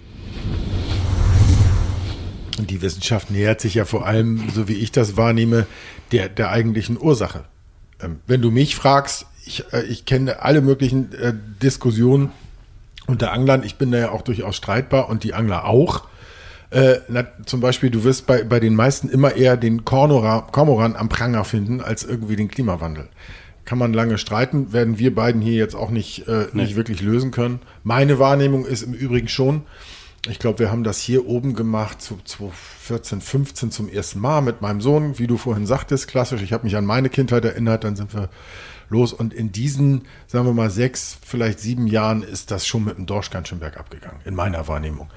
Und 2.58 2.70
die 2.70 2.82
Wissenschaft 2.82 3.30
nähert 3.30 3.60
sich 3.60 3.74
ja 3.74 3.84
vor 3.84 4.06
allem, 4.06 4.50
so 4.52 4.68
wie 4.68 4.74
ich 4.74 4.90
das 4.90 5.16
wahrnehme, 5.16 5.66
der, 6.10 6.28
der 6.28 6.50
eigentlichen 6.50 7.00
Ursache. 7.00 7.44
Ähm, 8.00 8.20
wenn 8.26 8.42
du 8.42 8.50
mich 8.50 8.74
fragst, 8.74 9.26
ich, 9.46 9.72
äh, 9.72 9.82
ich 9.84 10.04
kenne 10.04 10.42
alle 10.42 10.60
möglichen 10.60 11.12
äh, 11.12 11.32
Diskussionen 11.62 12.32
unter 13.06 13.32
Anglern. 13.32 13.62
Ich 13.62 13.76
bin 13.76 13.92
da 13.92 13.98
ja 13.98 14.10
auch 14.10 14.22
durchaus 14.22 14.56
streitbar 14.56 15.08
und 15.08 15.22
die 15.22 15.34
Angler 15.34 15.64
auch. 15.64 16.08
Äh, 16.70 16.96
na, 17.08 17.26
zum 17.46 17.60
Beispiel, 17.60 17.90
du 17.90 18.04
wirst 18.04 18.26
bei, 18.26 18.42
bei 18.42 18.60
den 18.60 18.74
meisten 18.74 19.08
immer 19.08 19.36
eher 19.36 19.56
den 19.56 19.84
Kormoran 19.84 20.96
am 20.96 21.08
Pranger 21.08 21.44
finden, 21.44 21.80
als 21.80 22.02
irgendwie 22.02 22.36
den 22.36 22.48
Klimawandel 22.48 23.08
kann 23.68 23.76
man 23.76 23.92
lange 23.92 24.16
streiten, 24.16 24.72
werden 24.72 24.98
wir 24.98 25.14
beiden 25.14 25.42
hier 25.42 25.52
jetzt 25.52 25.74
auch 25.74 25.90
nicht, 25.90 26.26
äh, 26.26 26.46
nee. 26.54 26.62
nicht 26.62 26.74
wirklich 26.74 27.02
lösen 27.02 27.32
können. 27.32 27.60
Meine 27.84 28.18
Wahrnehmung 28.18 28.64
ist 28.64 28.80
im 28.80 28.94
Übrigen 28.94 29.28
schon, 29.28 29.60
ich 30.26 30.38
glaube, 30.38 30.60
wir 30.60 30.70
haben 30.70 30.84
das 30.84 30.98
hier 30.98 31.26
oben 31.26 31.52
gemacht 31.52 32.00
zu 32.00 32.18
2014, 32.24 33.20
15 33.20 33.70
zum 33.70 33.90
ersten 33.90 34.20
Mal 34.20 34.40
mit 34.40 34.62
meinem 34.62 34.80
Sohn, 34.80 35.18
wie 35.18 35.26
du 35.26 35.36
vorhin 35.36 35.66
sagtest, 35.66 36.08
klassisch. 36.08 36.40
Ich 36.40 36.54
habe 36.54 36.64
mich 36.64 36.76
an 36.76 36.86
meine 36.86 37.10
Kindheit 37.10 37.44
erinnert, 37.44 37.84
dann 37.84 37.94
sind 37.94 38.14
wir 38.14 38.30
los. 38.88 39.12
Und 39.12 39.34
in 39.34 39.52
diesen, 39.52 40.06
sagen 40.28 40.46
wir 40.46 40.54
mal, 40.54 40.70
sechs, 40.70 41.18
vielleicht 41.22 41.60
sieben 41.60 41.88
Jahren 41.88 42.22
ist 42.22 42.50
das 42.50 42.66
schon 42.66 42.86
mit 42.86 42.96
dem 42.96 43.04
Dorsch 43.04 43.28
ganz 43.28 43.48
schön 43.48 43.58
bergab 43.58 43.90
gegangen, 43.90 44.20
in 44.24 44.34
meiner 44.34 44.66
Wahrnehmung. 44.66 45.10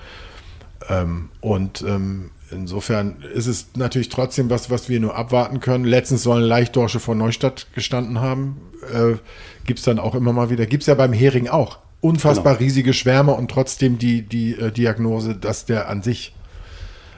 Ähm, 0.90 1.30
und 1.40 1.84
ähm, 1.88 2.32
Insofern 2.52 3.24
ist 3.34 3.48
es 3.48 3.68
natürlich 3.76 4.10
trotzdem 4.10 4.50
was, 4.50 4.70
was 4.70 4.90
wir 4.90 5.00
nur 5.00 5.16
abwarten 5.16 5.60
können. 5.60 5.86
Letztens 5.86 6.24
sollen 6.24 6.44
Leichtdorsche 6.44 7.00
vor 7.00 7.16
Neustadt 7.16 7.68
gestanden 7.74 8.20
haben. 8.20 8.62
Äh, 8.94 9.18
Gibt 9.66 9.80
es 9.80 9.86
dann 9.86 10.00
auch 10.00 10.16
immer 10.16 10.34
mal 10.34 10.50
wieder. 10.50 10.66
Gibt 10.66 10.84
es 10.84 10.88
ja 10.88 10.96
beim 10.96 11.14
Hering 11.14 11.48
auch. 11.48 11.80
Unfassbar 12.02 12.54
genau. 12.54 12.66
riesige 12.66 12.94
Schwärme 12.94 13.34
und 13.34 13.52
trotzdem 13.52 13.98
die, 13.98 14.24
die 14.24 14.54
äh, 14.54 14.72
Diagnose, 14.72 15.36
dass 15.36 15.66
der 15.66 15.88
an 15.88 16.02
sich 16.02 16.36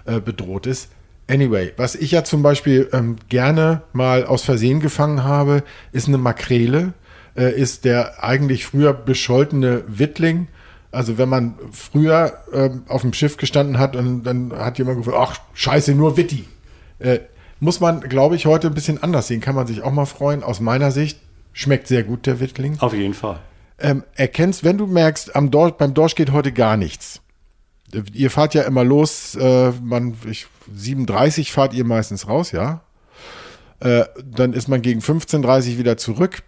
äh, 0.06 0.20
bedroht 0.20 0.68
ist. 0.68 0.90
Anyway, 1.28 1.72
was 1.78 1.96
ich 1.96 2.12
ja 2.12 2.24
zum 2.24 2.44
Beispiel 2.44 2.90
ähm, 2.92 3.16
gerne 3.30 3.84
mal 3.94 4.26
aus 4.26 4.44
Versehen 4.44 4.82
gefangen 4.82 5.24
habe, 5.24 5.64
ist 5.94 6.08
eine 6.08 6.18
Makrele. 6.18 6.94
Äh, 7.36 7.60
ist 7.60 7.86
der 7.86 8.24
eigentlich 8.24 8.66
früher 8.66 8.94
bescholtene 8.94 9.84
Wittling 9.88 10.48
also 10.94 11.18
wenn 11.18 11.30
man 11.30 11.56
früher 11.72 12.38
ähm, 12.54 12.84
auf 12.88 13.02
dem 13.02 13.14
Schiff 13.14 13.38
gestanden 13.38 13.80
hat 13.80 13.96
und 13.96 14.24
dann 14.24 14.54
hat 14.54 14.78
jemand 14.78 15.00
gesagt, 15.00 15.18
ach 15.20 15.40
scheiße, 15.54 15.94
nur 15.96 16.18
Witti. 16.18 16.46
Äh, 17.00 17.20
muss 17.60 17.80
man, 17.80 18.02
glaube 18.02 18.36
ich, 18.36 18.46
heute 18.46 18.68
ein 18.68 18.74
bisschen 18.74 19.02
anders 19.02 19.28
sehen. 19.28 19.42
Kann 19.42 19.56
man 19.56 19.68
sich 19.68 19.82
auch 19.84 19.92
mal 19.92 20.06
freuen. 20.06 20.44
Aus 20.44 20.60
meiner 20.60 20.92
Sicht 20.92 21.20
schmeckt 21.54 21.88
sehr 21.88 22.04
gut 22.04 22.26
der 22.26 22.40
Wittling. 22.40 22.80
Auf 22.80 22.94
jeden 22.94 23.14
Fall. 23.14 23.40
Ähm, 23.80 24.04
erkennst, 24.16 24.64
wenn 24.64 24.78
du 24.78 24.86
merkst, 24.86 25.36
am 25.36 25.50
Dorsch, 25.50 25.74
beim 25.74 25.94
Dorsch 25.94 26.16
geht 26.16 26.32
heute 26.32 26.52
gar 26.52 26.78
nichts. 26.78 27.22
Ihr 28.14 28.32
fahrt 28.32 28.54
ja 28.54 28.64
immer 28.64 28.84
los, 28.84 29.36
äh, 29.36 29.72
man, 29.82 30.16
ich, 30.30 30.48
37 30.74 31.52
fahrt 31.52 31.74
ihr 31.74 31.86
meistens 31.86 32.28
raus, 32.28 32.52
ja. 32.52 32.82
Äh, 33.80 34.06
dann 34.24 34.54
ist 34.54 34.68
man 34.68 34.82
gegen 34.82 35.00
15.30 35.00 35.78
wieder 35.78 35.98
zurück. 35.98 36.44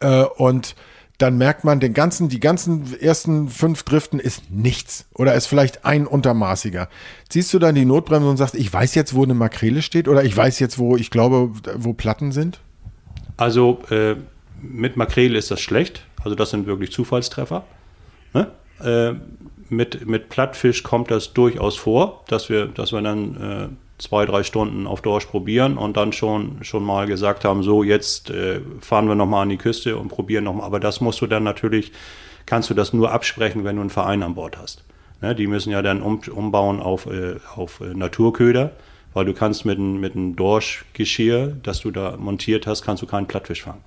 Äh, 0.00 0.24
und 0.24 0.74
dann 1.20 1.36
merkt 1.36 1.64
man, 1.64 1.80
den 1.80 1.92
ganzen, 1.92 2.28
die 2.28 2.40
ganzen 2.40 2.98
ersten 2.98 3.48
fünf 3.48 3.82
Driften 3.82 4.18
ist 4.18 4.50
nichts. 4.50 5.06
Oder 5.14 5.34
ist 5.34 5.46
vielleicht 5.46 5.84
ein 5.84 6.06
untermaßiger. 6.06 6.88
Ziehst 7.28 7.52
du 7.52 7.58
dann 7.58 7.74
die 7.74 7.84
Notbremse 7.84 8.28
und 8.28 8.38
sagst, 8.38 8.54
ich 8.54 8.72
weiß 8.72 8.94
jetzt, 8.94 9.14
wo 9.14 9.22
eine 9.22 9.34
Makrele 9.34 9.82
steht, 9.82 10.08
oder 10.08 10.24
ich 10.24 10.34
weiß 10.34 10.58
jetzt, 10.60 10.78
wo 10.78 10.96
ich 10.96 11.10
glaube, 11.10 11.52
wo 11.76 11.92
Platten 11.92 12.32
sind? 12.32 12.60
Also 13.36 13.82
äh, 13.90 14.16
mit 14.62 14.96
Makrele 14.96 15.36
ist 15.38 15.50
das 15.50 15.60
schlecht. 15.60 16.04
Also 16.24 16.34
das 16.34 16.50
sind 16.50 16.66
wirklich 16.66 16.90
Zufallstreffer. 16.90 17.64
Ne? 18.32 18.50
Äh, 18.82 19.14
mit, 19.68 20.06
mit 20.06 20.30
Plattfisch 20.30 20.82
kommt 20.82 21.10
das 21.10 21.34
durchaus 21.34 21.76
vor, 21.76 22.24
dass 22.28 22.48
wir, 22.48 22.66
dass 22.66 22.92
wir 22.92 23.02
dann 23.02 23.36
äh, 23.36 23.68
zwei, 24.00 24.24
drei 24.26 24.42
Stunden 24.42 24.86
auf 24.86 25.02
Dorsch 25.02 25.26
probieren 25.26 25.76
und 25.76 25.96
dann 25.96 26.12
schon, 26.12 26.64
schon 26.64 26.84
mal 26.84 27.06
gesagt 27.06 27.44
haben, 27.44 27.62
so 27.62 27.82
jetzt 27.82 28.30
äh, 28.30 28.60
fahren 28.80 29.08
wir 29.08 29.14
nochmal 29.14 29.42
an 29.42 29.50
die 29.50 29.56
Küste 29.56 29.96
und 29.96 30.08
probieren 30.08 30.44
nochmal. 30.44 30.66
Aber 30.66 30.80
das 30.80 31.00
musst 31.00 31.20
du 31.20 31.26
dann 31.26 31.44
natürlich, 31.44 31.92
kannst 32.46 32.70
du 32.70 32.74
das 32.74 32.92
nur 32.92 33.12
absprechen, 33.12 33.64
wenn 33.64 33.76
du 33.76 33.82
einen 33.82 33.90
Verein 33.90 34.22
an 34.22 34.34
Bord 34.34 34.58
hast. 34.58 34.84
Ne, 35.20 35.34
die 35.34 35.46
müssen 35.46 35.70
ja 35.70 35.82
dann 35.82 36.02
um, 36.02 36.20
umbauen 36.34 36.80
auf, 36.80 37.06
äh, 37.06 37.36
auf 37.54 37.80
äh, 37.80 37.94
Naturköder, 37.94 38.72
weil 39.12 39.26
du 39.26 39.34
kannst 39.34 39.66
mit, 39.66 39.78
mit 39.78 40.16
einem 40.16 40.34
Dorschgeschirr, 40.34 41.56
das 41.62 41.80
du 41.80 41.90
da 41.90 42.16
montiert 42.16 42.66
hast, 42.66 42.82
kannst 42.82 43.02
du 43.02 43.06
keinen 43.06 43.26
Plattfisch 43.26 43.62
fangen. 43.62 43.82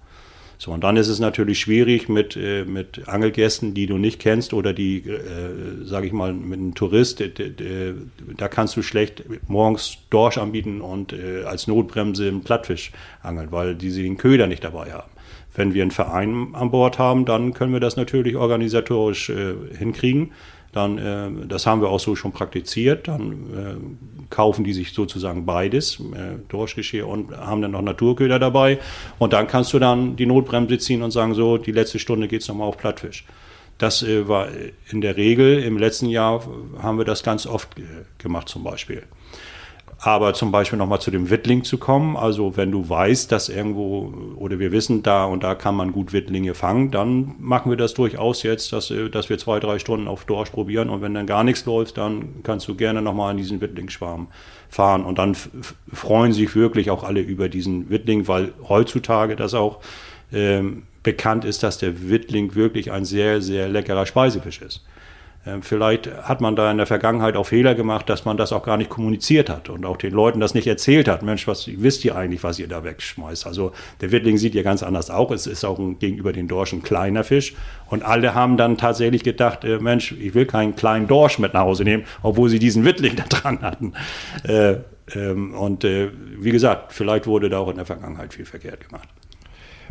So, 0.63 0.71
und 0.71 0.81
dann 0.81 0.95
ist 0.95 1.09
es 1.09 1.19
natürlich 1.19 1.59
schwierig 1.59 2.07
mit, 2.07 2.37
äh, 2.37 2.63
mit 2.63 3.09
Angelgästen, 3.09 3.73
die 3.73 3.85
du 3.85 3.97
nicht 3.97 4.21
kennst 4.21 4.53
oder 4.53 4.71
die, 4.71 4.99
äh, 4.99 5.83
sage 5.83 6.07
ich 6.07 6.13
mal, 6.13 6.31
mit 6.31 6.57
einem 6.57 6.73
Tourist, 6.73 7.19
äh, 7.19 7.93
da 8.37 8.47
kannst 8.47 8.77
du 8.77 8.81
schlecht 8.81 9.25
morgens 9.49 9.97
Dorsch 10.09 10.37
anbieten 10.37 10.79
und 10.79 11.11
äh, 11.11 11.43
als 11.43 11.67
Notbremse 11.67 12.29
einen 12.29 12.43
Plattfisch 12.45 12.93
angeln, 13.21 13.51
weil 13.51 13.75
die 13.75 13.89
sie 13.89 14.03
den 14.03 14.15
Köder 14.15 14.47
nicht 14.47 14.63
dabei 14.63 14.93
haben. 14.93 15.11
Wenn 15.53 15.73
wir 15.73 15.81
einen 15.81 15.91
Verein 15.91 16.55
an 16.55 16.71
Bord 16.71 16.97
haben, 16.97 17.25
dann 17.25 17.53
können 17.53 17.73
wir 17.73 17.81
das 17.81 17.97
natürlich 17.97 18.37
organisatorisch 18.37 19.31
äh, 19.31 19.55
hinkriegen. 19.77 20.31
Dann, 20.73 20.97
äh, 20.97 21.47
das 21.47 21.65
haben 21.65 21.81
wir 21.81 21.89
auch 21.89 21.99
so 21.99 22.15
schon 22.15 22.31
praktiziert. 22.31 23.07
Dann 23.07 23.31
äh, 23.31 24.25
kaufen 24.29 24.63
die 24.63 24.73
sich 24.73 24.91
sozusagen 24.91 25.45
beides, 25.45 25.99
äh, 25.99 26.39
Dorschgeschirr 26.49 27.07
und 27.07 27.31
haben 27.37 27.61
dann 27.61 27.71
noch 27.71 27.81
Naturköder 27.81 28.39
dabei. 28.39 28.79
Und 29.19 29.33
dann 29.33 29.47
kannst 29.47 29.71
du 29.73 29.79
dann 29.79 30.15
die 30.15 30.25
Notbremse 30.25 30.79
ziehen 30.79 31.03
und 31.03 31.11
sagen, 31.11 31.35
so, 31.35 31.57
die 31.57 31.71
letzte 31.71 31.99
Stunde 31.99 32.27
geht's 32.27 32.47
nochmal 32.47 32.67
auf 32.67 32.77
Plattfisch. 32.77 33.23
Das 33.77 34.01
äh, 34.01 34.27
war 34.27 34.47
in 34.89 35.01
der 35.01 35.15
Regel, 35.15 35.61
im 35.63 35.77
letzten 35.77 36.09
Jahr 36.09 36.43
haben 36.81 36.97
wir 36.97 37.05
das 37.05 37.23
ganz 37.23 37.45
oft 37.45 37.77
äh, 37.77 37.83
gemacht 38.17 38.49
zum 38.49 38.63
Beispiel. 38.63 39.03
Aber 39.99 40.33
zum 40.33 40.51
Beispiel 40.51 40.77
nochmal 40.77 40.99
zu 40.99 41.11
dem 41.11 41.29
Wittling 41.29 41.63
zu 41.63 41.77
kommen, 41.77 42.17
also 42.17 42.57
wenn 42.57 42.71
du 42.71 42.87
weißt, 42.89 43.31
dass 43.31 43.49
irgendwo, 43.49 44.13
oder 44.35 44.59
wir 44.59 44.71
wissen, 44.71 45.03
da 45.03 45.25
und 45.25 45.43
da 45.43 45.55
kann 45.55 45.75
man 45.75 45.91
gut 45.91 46.13
Wittlinge 46.13 46.53
fangen, 46.53 46.91
dann 46.91 47.35
machen 47.39 47.69
wir 47.69 47.77
das 47.77 47.93
durchaus 47.93 48.43
jetzt, 48.43 48.73
dass, 48.73 48.91
äh, 48.91 49.09
dass 49.09 49.29
wir 49.29 49.37
zwei, 49.37 49.59
drei 49.59 49.79
Stunden 49.79 50.07
auf 50.07 50.25
Dorsch 50.25 50.49
probieren. 50.49 50.89
Und 50.89 51.01
wenn 51.01 51.13
dann 51.13 51.27
gar 51.27 51.43
nichts 51.43 51.65
läuft, 51.65 51.97
dann 51.97 52.43
kannst 52.43 52.67
du 52.67 52.75
gerne 52.75 53.01
nochmal 53.01 53.31
in 53.31 53.37
diesen 53.37 53.61
Wittlingsschwarm 53.61 54.27
fahren. 54.69 55.05
Und 55.05 55.17
dann 55.17 55.35
freuen 55.91 56.33
sich 56.33 56.55
wirklich 56.55 56.89
auch 56.89 57.03
alle 57.03 57.21
über 57.21 57.49
diesen 57.49 57.89
Wittling, 57.89 58.27
weil 58.27 58.53
heutzutage 58.67 59.35
das 59.35 59.53
auch 59.53 59.79
ähm, 60.31 60.83
bekannt 61.03 61.45
ist, 61.45 61.63
dass 61.63 61.77
der 61.77 62.09
Wittling 62.09 62.55
wirklich 62.55 62.91
ein 62.91 63.05
sehr, 63.05 63.41
sehr 63.41 63.69
leckerer 63.69 64.05
Speisefisch 64.05 64.61
ist. 64.61 64.83
Ähm, 65.45 65.61
vielleicht 65.61 66.09
hat 66.23 66.39
man 66.39 66.55
da 66.55 66.71
in 66.71 66.77
der 66.77 66.85
Vergangenheit 66.85 67.35
auch 67.35 67.45
Fehler 67.45 67.75
gemacht, 67.75 68.09
dass 68.09 68.23
man 68.23 68.37
das 68.37 68.53
auch 68.53 68.63
gar 68.63 68.77
nicht 68.77 68.89
kommuniziert 68.89 69.49
hat 69.49 69.69
und 69.69 69.85
auch 69.85 69.97
den 69.97 70.13
Leuten 70.13 70.39
das 70.39 70.53
nicht 70.53 70.67
erzählt 70.67 71.07
hat. 71.09 71.21
Mensch, 71.21 71.47
was 71.47 71.67
wisst 71.67 72.05
ihr 72.05 72.15
eigentlich, 72.15 72.43
was 72.43 72.59
ihr 72.59 72.67
da 72.67 72.83
wegschmeißt? 72.83 73.45
Also 73.45 73.73
der 73.99 74.11
Wittling 74.11 74.37
sieht 74.37 74.55
ja 74.55 74.63
ganz 74.63 74.83
anders 74.83 75.09
aus. 75.09 75.31
Es 75.31 75.47
ist 75.47 75.65
auch 75.65 75.79
ein, 75.79 75.99
gegenüber 75.99 76.31
den 76.31 76.47
Dorschen 76.47 76.81
kleiner 76.81 77.25
Fisch. 77.25 77.55
Und 77.89 78.03
alle 78.03 78.33
haben 78.33 78.55
dann 78.55 78.77
tatsächlich 78.77 79.23
gedacht, 79.23 79.65
äh, 79.65 79.79
Mensch, 79.79 80.13
ich 80.13 80.33
will 80.33 80.45
keinen 80.45 80.75
kleinen 80.75 81.07
Dorsch 81.07 81.39
mit 81.39 81.53
nach 81.53 81.61
Hause 81.61 81.83
nehmen, 81.83 82.05
obwohl 82.21 82.49
sie 82.49 82.59
diesen 82.59 82.85
Wittling 82.85 83.15
da 83.17 83.23
dran 83.23 83.61
hatten. 83.61 83.93
Äh, 84.43 84.77
ähm, 85.13 85.53
und 85.55 85.83
äh, 85.83 86.09
wie 86.39 86.51
gesagt, 86.51 86.93
vielleicht 86.93 87.27
wurde 87.27 87.49
da 87.49 87.59
auch 87.59 87.69
in 87.69 87.75
der 87.75 87.85
Vergangenheit 87.85 88.33
viel 88.33 88.45
verkehrt 88.45 88.87
gemacht. 88.87 89.09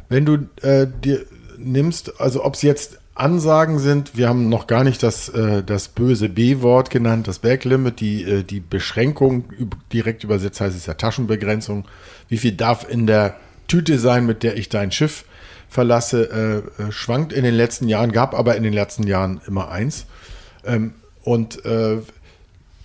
Wenn 0.09 0.25
du 0.25 0.49
äh, 0.63 0.87
dir 0.87 1.27
nimmst, 1.59 2.21
also 2.21 2.45
ob 2.45 2.55
es 2.55 2.63
jetzt 2.63 3.02
Ansagen 3.15 3.79
sind, 3.79 4.17
wir 4.17 4.29
haben 4.29 4.49
noch 4.49 4.67
gar 4.67 4.85
nicht 4.85 5.03
das, 5.03 5.29
äh, 5.29 5.63
das 5.63 5.89
böse 5.89 6.29
B-Wort 6.29 6.89
genannt, 6.89 7.29
das 7.29 7.41
Backlimit, 7.41 8.01
die, 8.01 8.23
äh, 8.23 8.43
die 8.43 8.61
Beschränkung, 8.61 9.45
direkt 9.93 10.25
übersetzt 10.25 10.61
heißt 10.61 10.77
es 10.77 10.87
ja 10.87 10.95
Taschenbegrenzung. 10.95 11.85
Wie 12.29 12.39
viel 12.39 12.53
darf 12.53 12.89
in 12.89 13.07
der 13.07 13.37
Tüte 13.69 13.99
sein, 13.99 14.25
mit 14.25 14.43
der 14.43 14.57
ich 14.57 14.71
dein 14.71 14.93
Schiff 14.93 15.25
verlasse, 15.69 16.65
äh, 16.79 16.83
äh, 16.83 16.93
schwankt 16.93 17.33
in 17.33 17.45
den 17.45 17.55
letzten 17.55 17.89
Jahren, 17.89 18.13
gab 18.13 18.35
aber 18.35 18.57
in 18.57 18.63
den 18.63 18.73
letzten 18.73 19.07
Jahren 19.07 19.41
immer 19.47 19.71
eins. 19.71 20.07
Ähm, 20.65 20.95
und 21.23 21.65
äh, 21.65 21.99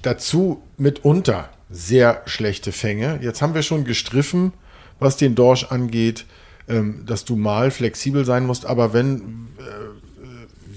dazu 0.01 0.61
mitunter 0.77 1.49
sehr 1.69 2.21
schlechte 2.25 2.71
Fänge. 2.71 3.19
Jetzt 3.21 3.41
haben 3.41 3.53
wir 3.53 3.63
schon 3.63 3.83
gestriffen, 3.83 4.53
was 4.99 5.17
den 5.17 5.35
Dorsch 5.35 5.65
angeht, 5.65 6.25
ähm, 6.69 7.03
dass 7.05 7.25
du 7.25 7.35
mal 7.35 7.71
flexibel 7.71 8.25
sein 8.25 8.45
musst, 8.45 8.65
aber 8.65 8.93
wenn 8.93 9.47
äh, 9.57 9.61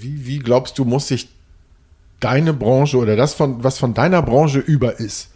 wie, 0.01 0.25
wie 0.25 0.39
glaubst 0.39 0.77
du, 0.77 0.85
muss 0.85 1.07
sich 1.07 1.29
deine 2.19 2.53
Branche 2.53 2.97
oder 2.97 3.15
das, 3.15 3.33
von, 3.33 3.63
was 3.63 3.79
von 3.79 3.93
deiner 3.93 4.21
Branche 4.21 4.59
über 4.59 4.99
ist, 4.99 5.31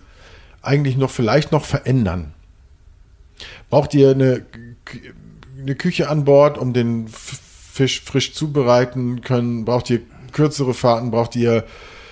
eigentlich 0.62 0.98
noch 0.98 1.12
vielleicht 1.12 1.52
noch 1.52 1.66
verändern? 1.66 2.34
Braucht 3.70 3.94
ihr 3.94 4.12
eine, 4.12 4.46
eine 5.60 5.76
Küche 5.76 6.10
an 6.10 6.26
Bord, 6.26 6.58
um 6.58 6.74
den 6.74 7.08
Fisch 7.08 8.02
frisch 8.02 8.34
zubereiten 8.34 9.22
können? 9.22 9.66
Braucht 9.66 9.90
ihr 9.90 10.02
kürzere 10.32 10.74
Fahrten? 10.74 11.12
Braucht 11.12 11.36
ihr 11.36 11.66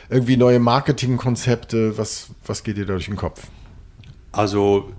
irgendwie 0.09 0.37
neue 0.37 0.59
Marketingkonzepte? 0.59 1.97
Was, 1.97 2.27
was 2.45 2.63
geht 2.63 2.77
dir 2.77 2.85
da 2.85 2.93
durch 2.93 3.05
den 3.05 3.15
Kopf? 3.15 3.47
Also 4.31 4.91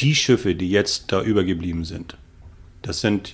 die 0.00 0.14
Schiffe, 0.14 0.54
die 0.54 0.70
jetzt 0.70 1.12
da 1.12 1.22
übergeblieben 1.22 1.84
sind, 1.84 2.16
das 2.86 3.00
sind, 3.00 3.32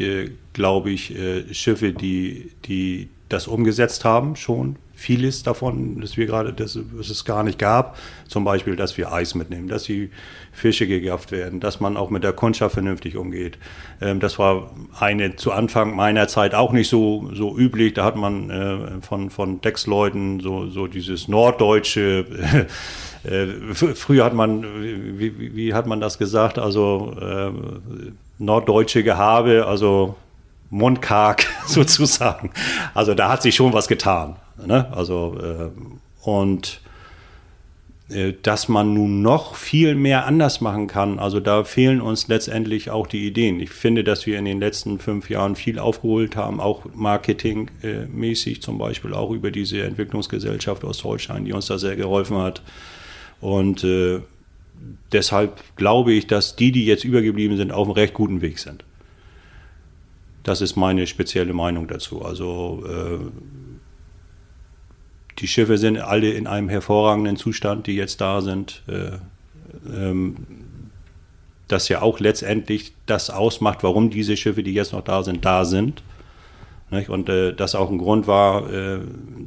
glaube 0.52 0.90
ich, 0.90 1.16
äh, 1.16 1.52
Schiffe, 1.52 1.92
die, 1.92 2.52
die 2.64 3.08
das 3.32 3.48
umgesetzt 3.48 4.04
haben 4.04 4.36
schon. 4.36 4.76
Vieles 4.94 5.42
davon, 5.42 6.00
das 6.00 6.16
wir 6.16 6.26
gerade, 6.26 6.52
dass 6.52 6.76
es 6.76 7.24
gar 7.24 7.42
nicht 7.42 7.58
gab. 7.58 7.98
Zum 8.28 8.44
Beispiel, 8.44 8.76
dass 8.76 8.96
wir 8.98 9.10
Eis 9.10 9.34
mitnehmen, 9.34 9.66
dass 9.66 9.84
die 9.84 10.10
Fische 10.52 10.86
gegafft 10.86 11.32
werden, 11.32 11.58
dass 11.58 11.80
man 11.80 11.96
auch 11.96 12.10
mit 12.10 12.22
der 12.22 12.34
Kundschaft 12.34 12.74
vernünftig 12.74 13.16
umgeht. 13.16 13.58
Ähm, 14.00 14.20
das 14.20 14.38
war 14.38 14.70
eine 15.00 15.34
zu 15.34 15.50
Anfang 15.50 15.96
meiner 15.96 16.28
Zeit 16.28 16.54
auch 16.54 16.72
nicht 16.72 16.88
so, 16.88 17.30
so 17.32 17.56
üblich. 17.58 17.94
Da 17.94 18.04
hat 18.04 18.16
man 18.16 18.50
äh, 18.50 19.00
von, 19.00 19.30
von 19.30 19.60
Decksleuten 19.60 20.38
so, 20.38 20.68
so 20.68 20.86
dieses 20.86 21.26
norddeutsche, 21.26 22.26
äh, 23.24 23.46
früher 23.74 24.24
hat 24.24 24.34
man, 24.34 24.62
wie, 25.18 25.56
wie, 25.56 25.74
hat 25.74 25.86
man 25.86 26.00
das 26.00 26.18
gesagt? 26.18 26.58
Also, 26.58 27.16
norddeutsche 28.38 29.02
Gehabe, 29.02 29.66
also 29.66 30.16
mundkarg 30.70 31.46
sozusagen. 31.66 32.50
Also 32.94 33.14
da 33.14 33.30
hat 33.30 33.42
sich 33.42 33.54
schon 33.54 33.72
was 33.72 33.88
getan. 33.88 34.36
Ne? 34.64 34.90
Also 34.92 35.36
äh, 35.40 35.70
und 36.28 36.80
äh, 38.12 38.34
dass 38.42 38.68
man 38.68 38.94
nun 38.94 39.22
noch 39.22 39.54
viel 39.54 39.94
mehr 39.94 40.26
anders 40.26 40.60
machen 40.60 40.86
kann. 40.86 41.18
Also 41.18 41.40
da 41.40 41.64
fehlen 41.64 42.00
uns 42.00 42.28
letztendlich 42.28 42.90
auch 42.90 43.06
die 43.06 43.26
Ideen. 43.26 43.60
Ich 43.60 43.70
finde, 43.70 44.04
dass 44.04 44.26
wir 44.26 44.38
in 44.38 44.44
den 44.44 44.60
letzten 44.60 44.98
fünf 44.98 45.30
Jahren 45.30 45.56
viel 45.56 45.78
aufgeholt 45.78 46.36
haben, 46.36 46.60
auch 46.60 46.84
marketingmäßig 46.94 48.62
zum 48.62 48.78
Beispiel, 48.78 49.14
auch 49.14 49.30
über 49.30 49.50
diese 49.50 49.82
Entwicklungsgesellschaft 49.82 50.84
aus 50.84 51.04
Holstein, 51.04 51.44
die 51.44 51.52
uns 51.52 51.66
da 51.66 51.78
sehr 51.78 51.96
geholfen 51.96 52.38
hat. 52.38 52.62
Und 53.40 53.82
äh, 53.84 54.20
deshalb 55.12 55.62
glaube 55.76 56.12
ich, 56.12 56.26
dass 56.26 56.56
die, 56.56 56.72
die 56.72 56.86
jetzt 56.86 57.04
übergeblieben 57.04 57.56
sind, 57.56 57.72
auf 57.72 57.86
einem 57.86 57.92
recht 57.92 58.14
guten 58.14 58.40
Weg 58.40 58.58
sind. 58.58 58.84
Das 60.42 60.60
ist 60.60 60.76
meine 60.76 61.06
spezielle 61.06 61.52
Meinung 61.52 61.86
dazu. 61.86 62.22
Also 62.24 62.84
äh, 62.86 63.18
die 65.38 65.46
Schiffe 65.46 65.78
sind 65.78 65.98
alle 65.98 66.30
in 66.32 66.46
einem 66.46 66.68
hervorragenden 66.68 67.36
Zustand, 67.36 67.86
die 67.86 67.94
jetzt 67.94 68.20
da 68.20 68.40
sind. 68.40 68.82
Äh, 68.88 69.18
ähm, 69.92 70.36
das 71.68 71.88
ja 71.88 72.02
auch 72.02 72.20
letztendlich 72.20 72.92
das 73.06 73.30
ausmacht, 73.30 73.82
warum 73.82 74.10
diese 74.10 74.36
Schiffe, 74.36 74.62
die 74.62 74.74
jetzt 74.74 74.92
noch 74.92 75.02
da 75.02 75.22
sind, 75.22 75.44
da 75.44 75.64
sind. 75.64 76.02
Nicht? 76.90 77.08
Und 77.08 77.28
äh, 77.28 77.54
das 77.54 77.74
auch 77.74 77.90
ein 77.90 77.98
Grund 77.98 78.26
war, 78.26 78.70
äh, 78.70 79.00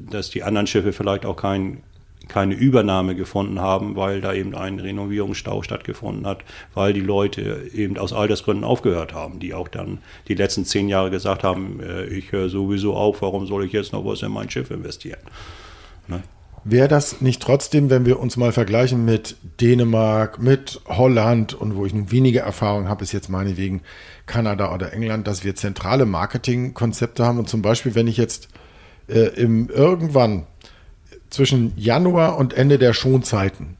dass 0.09 0.31
die 0.31 0.43
anderen 0.43 0.65
Schiffe 0.65 0.93
vielleicht 0.93 1.25
auch 1.25 1.35
kein 1.35 1.83
keine 2.27 2.55
Übernahme 2.55 3.15
gefunden 3.15 3.59
haben, 3.59 3.95
weil 3.95 4.21
da 4.21 4.33
eben 4.33 4.55
ein 4.55 4.79
Renovierungsstau 4.79 5.61
stattgefunden 5.63 6.25
hat, 6.25 6.43
weil 6.73 6.93
die 6.93 7.01
Leute 7.01 7.69
eben 7.73 7.97
aus 7.97 8.13
Altersgründen 8.13 8.63
aufgehört 8.63 9.13
haben, 9.13 9.39
die 9.39 9.53
auch 9.53 9.67
dann 9.67 9.99
die 10.27 10.35
letzten 10.35 10.65
zehn 10.65 10.89
Jahre 10.89 11.09
gesagt 11.09 11.43
haben, 11.43 11.79
äh, 11.81 12.05
ich 12.05 12.31
höre 12.31 12.49
sowieso 12.49 12.95
auf, 12.95 13.21
warum 13.21 13.45
soll 13.47 13.65
ich 13.65 13.71
jetzt 13.71 13.93
noch 13.93 14.05
was 14.05 14.21
in 14.21 14.31
mein 14.31 14.49
Schiff 14.49 14.71
investieren? 14.71 15.19
Ne? 16.07 16.23
Wäre 16.67 16.87
das 16.87 17.21
nicht 17.21 17.43
trotzdem, 17.43 17.91
wenn 17.91 18.07
wir 18.07 18.19
uns 18.19 18.37
mal 18.37 18.51
vergleichen 18.51 19.05
mit 19.05 19.35
Dänemark, 19.61 20.41
mit 20.41 20.81
Holland 20.87 21.53
und 21.53 21.75
wo 21.75 21.85
ich 21.85 21.93
nun 21.93 22.09
weniger 22.09 22.41
Erfahrung 22.41 22.89
habe, 22.89 23.03
ist 23.03 23.11
jetzt 23.11 23.29
meinetwegen 23.29 23.83
Kanada 24.25 24.73
oder 24.73 24.91
England, 24.91 25.27
dass 25.27 25.43
wir 25.43 25.55
zentrale 25.55 26.07
Marketingkonzepte 26.07 27.23
haben 27.23 27.37
und 27.37 27.47
zum 27.47 27.61
Beispiel, 27.61 27.93
wenn 27.93 28.07
ich 28.07 28.17
jetzt 28.17 28.47
äh, 29.07 29.27
im 29.39 29.69
irgendwann 29.69 30.47
zwischen 31.29 31.73
Januar 31.75 32.37
und 32.37 32.53
Ende 32.53 32.77
der 32.77 32.93
Schonzeiten 32.93 33.77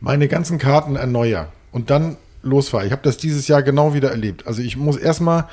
meine 0.00 0.28
ganzen 0.28 0.58
Karten 0.58 0.96
erneuere 0.96 1.48
und 1.72 1.90
dann 1.90 2.16
losfahre. 2.42 2.86
Ich 2.86 2.92
habe 2.92 3.02
das 3.02 3.16
dieses 3.16 3.48
Jahr 3.48 3.62
genau 3.62 3.94
wieder 3.94 4.10
erlebt. 4.10 4.46
Also 4.46 4.60
ich 4.60 4.76
muss 4.76 4.96
erstmal, 4.96 5.48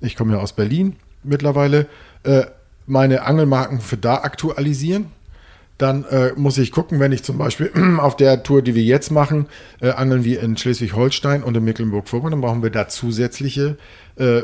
ich 0.00 0.16
komme 0.16 0.34
ja 0.34 0.38
aus 0.38 0.52
Berlin 0.52 0.96
mittlerweile, 1.24 1.86
äh, 2.22 2.44
meine 2.86 3.22
Angelmarken 3.22 3.80
für 3.80 3.96
da 3.96 4.18
aktualisieren. 4.18 5.06
Dann 5.76 6.04
äh, 6.04 6.32
muss 6.36 6.56
ich 6.56 6.70
gucken, 6.70 7.00
wenn 7.00 7.12
ich 7.12 7.22
zum 7.24 7.36
Beispiel 7.36 7.70
auf 7.98 8.16
der 8.16 8.42
Tour, 8.44 8.62
die 8.62 8.74
wir 8.74 8.82
jetzt 8.82 9.10
machen, 9.10 9.46
äh, 9.80 9.90
angeln 9.90 10.24
wir 10.24 10.40
in 10.40 10.56
Schleswig-Holstein 10.56 11.42
und 11.42 11.56
in 11.56 11.64
Mecklenburg-Vorpommern, 11.64 12.30
dann 12.30 12.40
brauchen 12.40 12.62
wir 12.62 12.70
da 12.70 12.88
zusätzliche 12.88 13.76
äh, 14.16 14.42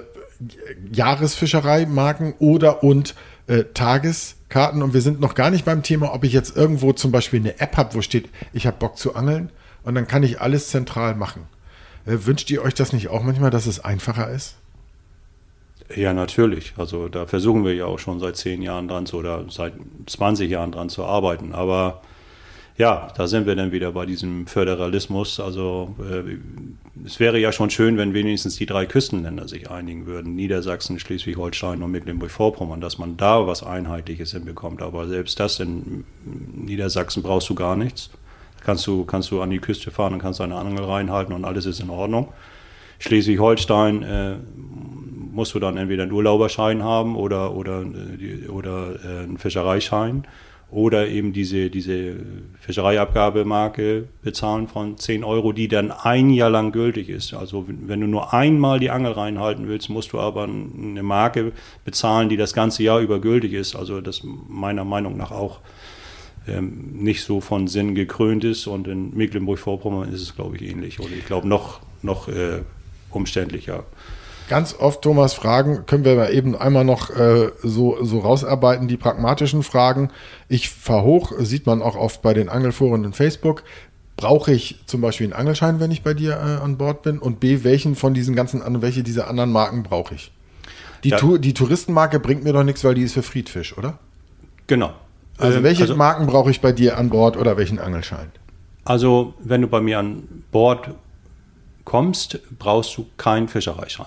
Jahresfischereimarken 0.92 2.34
oder 2.40 2.82
und 2.82 3.14
äh, 3.46 3.64
Tageskarten 4.52 4.82
und 4.82 4.94
wir 4.94 5.00
sind 5.00 5.20
noch 5.20 5.34
gar 5.34 5.50
nicht 5.50 5.64
beim 5.64 5.82
Thema, 5.82 6.14
ob 6.14 6.24
ich 6.24 6.32
jetzt 6.32 6.56
irgendwo 6.56 6.92
zum 6.92 7.10
Beispiel 7.10 7.40
eine 7.40 7.58
App 7.60 7.76
habe, 7.76 7.94
wo 7.94 8.02
steht, 8.02 8.28
ich 8.52 8.66
habe 8.66 8.76
Bock 8.78 8.98
zu 8.98 9.14
angeln 9.14 9.50
und 9.82 9.94
dann 9.94 10.06
kann 10.06 10.22
ich 10.22 10.40
alles 10.40 10.68
zentral 10.68 11.14
machen. 11.14 11.46
Äh, 12.04 12.18
wünscht 12.26 12.50
ihr 12.50 12.62
euch 12.62 12.74
das 12.74 12.92
nicht 12.92 13.08
auch 13.08 13.22
manchmal, 13.22 13.50
dass 13.50 13.66
es 13.66 13.80
einfacher 13.80 14.30
ist? 14.30 14.56
Ja, 15.94 16.12
natürlich. 16.12 16.74
Also 16.76 17.08
da 17.08 17.26
versuchen 17.26 17.64
wir 17.64 17.74
ja 17.74 17.86
auch 17.86 17.98
schon 17.98 18.20
seit 18.20 18.36
zehn 18.36 18.62
Jahren 18.62 18.88
dran 18.88 19.06
zu 19.06 19.18
oder 19.18 19.44
seit 19.48 19.74
20 20.06 20.50
Jahren 20.50 20.72
dran 20.72 20.88
zu 20.88 21.04
arbeiten. 21.04 21.52
Aber 21.52 22.02
ja, 22.82 23.06
da 23.16 23.28
sind 23.28 23.46
wir 23.46 23.54
dann 23.54 23.70
wieder 23.70 23.92
bei 23.92 24.06
diesem 24.06 24.48
Föderalismus. 24.48 25.38
Also 25.38 25.94
äh, 26.00 26.36
es 27.06 27.20
wäre 27.20 27.38
ja 27.38 27.52
schon 27.52 27.70
schön, 27.70 27.96
wenn 27.96 28.12
wenigstens 28.12 28.56
die 28.56 28.66
drei 28.66 28.86
Küstenländer 28.86 29.46
sich 29.46 29.70
einigen 29.70 30.06
würden, 30.06 30.34
Niedersachsen, 30.34 30.98
Schleswig-Holstein 30.98 31.80
und 31.80 31.92
Mecklenburg-Vorpommern, 31.92 32.80
dass 32.80 32.98
man 32.98 33.16
da 33.16 33.46
was 33.46 33.62
Einheitliches 33.62 34.32
hinbekommt. 34.32 34.82
Aber 34.82 35.06
selbst 35.06 35.38
das 35.38 35.60
in 35.60 36.02
Niedersachsen 36.24 37.22
brauchst 37.22 37.48
du 37.48 37.54
gar 37.54 37.76
nichts. 37.76 38.10
Kannst 38.64 38.84
du, 38.88 39.04
kannst 39.04 39.30
du 39.30 39.40
an 39.42 39.50
die 39.50 39.60
Küste 39.60 39.92
fahren 39.92 40.14
und 40.14 40.18
kannst 40.18 40.40
deine 40.40 40.56
Angel 40.56 40.84
reinhalten 40.84 41.32
und 41.36 41.44
alles 41.44 41.66
ist 41.66 41.78
in 41.78 41.88
Ordnung. 41.88 42.32
Schleswig-Holstein 42.98 44.02
äh, 44.02 44.36
musst 45.30 45.54
du 45.54 45.60
dann 45.60 45.76
entweder 45.76 46.02
einen 46.02 46.12
Urlauberschein 46.12 46.82
haben 46.82 47.14
oder, 47.14 47.54
oder, 47.54 47.82
äh, 47.82 48.48
oder 48.48 48.96
äh, 49.04 49.22
einen 49.22 49.38
Fischereischein 49.38 50.24
oder 50.72 51.06
eben 51.06 51.34
diese, 51.34 51.68
diese 51.68 52.16
Fischereiabgabemarke 52.60 54.08
bezahlen 54.22 54.68
von 54.68 54.96
10 54.96 55.22
Euro, 55.22 55.52
die 55.52 55.68
dann 55.68 55.90
ein 55.90 56.30
Jahr 56.30 56.48
lang 56.48 56.72
gültig 56.72 57.10
ist. 57.10 57.34
Also 57.34 57.66
wenn 57.68 58.00
du 58.00 58.06
nur 58.06 58.32
einmal 58.32 58.80
die 58.80 58.88
Angel 58.88 59.12
reinhalten 59.12 59.68
willst, 59.68 59.90
musst 59.90 60.14
du 60.14 60.18
aber 60.18 60.44
eine 60.44 61.02
Marke 61.02 61.52
bezahlen, 61.84 62.30
die 62.30 62.38
das 62.38 62.54
ganze 62.54 62.82
Jahr 62.82 63.00
über 63.00 63.20
gültig 63.20 63.52
ist. 63.52 63.76
Also 63.76 64.00
das 64.00 64.22
meiner 64.24 64.84
Meinung 64.84 65.18
nach 65.18 65.30
auch 65.30 65.60
ähm, 66.48 66.88
nicht 66.94 67.22
so 67.22 67.42
von 67.42 67.68
Sinn 67.68 67.94
gekrönt 67.94 68.42
ist. 68.42 68.66
Und 68.66 68.88
in 68.88 69.14
Mecklenburg-Vorpommern 69.14 70.10
ist 70.10 70.22
es, 70.22 70.34
glaube 70.34 70.56
ich, 70.56 70.62
ähnlich. 70.62 71.00
Oder 71.00 71.12
ich 71.12 71.26
glaube 71.26 71.46
noch, 71.46 71.80
noch 72.00 72.28
äh, 72.28 72.62
umständlicher. 73.10 73.84
Ganz 74.48 74.74
oft, 74.78 75.02
Thomas, 75.02 75.34
Fragen 75.34 75.86
können 75.86 76.04
wir 76.04 76.30
eben 76.30 76.56
einmal 76.56 76.84
noch 76.84 77.10
äh, 77.10 77.50
so, 77.62 78.04
so 78.04 78.18
rausarbeiten, 78.18 78.88
die 78.88 78.96
pragmatischen 78.96 79.62
Fragen. 79.62 80.10
Ich 80.48 80.68
fahre 80.68 81.04
hoch, 81.04 81.32
sieht 81.38 81.66
man 81.66 81.80
auch 81.80 81.96
oft 81.96 82.22
bei 82.22 82.34
den 82.34 82.48
Angelforen 82.48 83.04
in 83.04 83.12
Facebook. 83.12 83.62
Brauche 84.16 84.52
ich 84.52 84.80
zum 84.86 85.00
Beispiel 85.00 85.26
einen 85.26 85.32
Angelschein, 85.32 85.80
wenn 85.80 85.90
ich 85.90 86.02
bei 86.02 86.14
dir 86.14 86.32
äh, 86.32 86.62
an 86.62 86.76
Bord 86.76 87.02
bin? 87.02 87.18
Und 87.18 87.40
B, 87.40 87.64
welchen 87.64 87.96
von 87.96 88.14
diesen 88.14 88.36
ganzen, 88.36 88.62
welche 88.82 89.02
dieser 89.02 89.28
anderen 89.28 89.52
Marken 89.52 89.82
brauche 89.82 90.14
ich? 90.14 90.32
Die, 91.04 91.10
ja. 91.10 91.16
tu, 91.16 91.38
die 91.38 91.54
Touristenmarke 91.54 92.20
bringt 92.20 92.44
mir 92.44 92.52
doch 92.52 92.62
nichts, 92.62 92.84
weil 92.84 92.94
die 92.94 93.02
ist 93.02 93.14
für 93.14 93.22
Friedfisch, 93.22 93.76
oder? 93.76 93.98
Genau. 94.66 94.92
Also 95.38 95.58
ähm, 95.58 95.64
welche 95.64 95.82
also, 95.82 95.96
Marken 95.96 96.26
brauche 96.26 96.50
ich 96.50 96.60
bei 96.60 96.72
dir 96.72 96.98
an 96.98 97.10
Bord 97.10 97.36
oder 97.36 97.56
welchen 97.56 97.78
Angelschein? 97.78 98.30
Also 98.84 99.34
wenn 99.40 99.62
du 99.62 99.68
bei 99.68 99.80
mir 99.80 99.98
an 99.98 100.44
Bord 100.50 100.90
kommst, 101.84 102.38
brauchst 102.58 102.96
du 102.96 103.06
keinen 103.16 103.48
Fischereischein. 103.48 104.06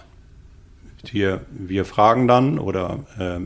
Wir, 1.14 1.42
wir 1.50 1.86
fragen 1.86 2.28
dann 2.28 2.60
oder 2.60 3.06
äh, 3.20 3.40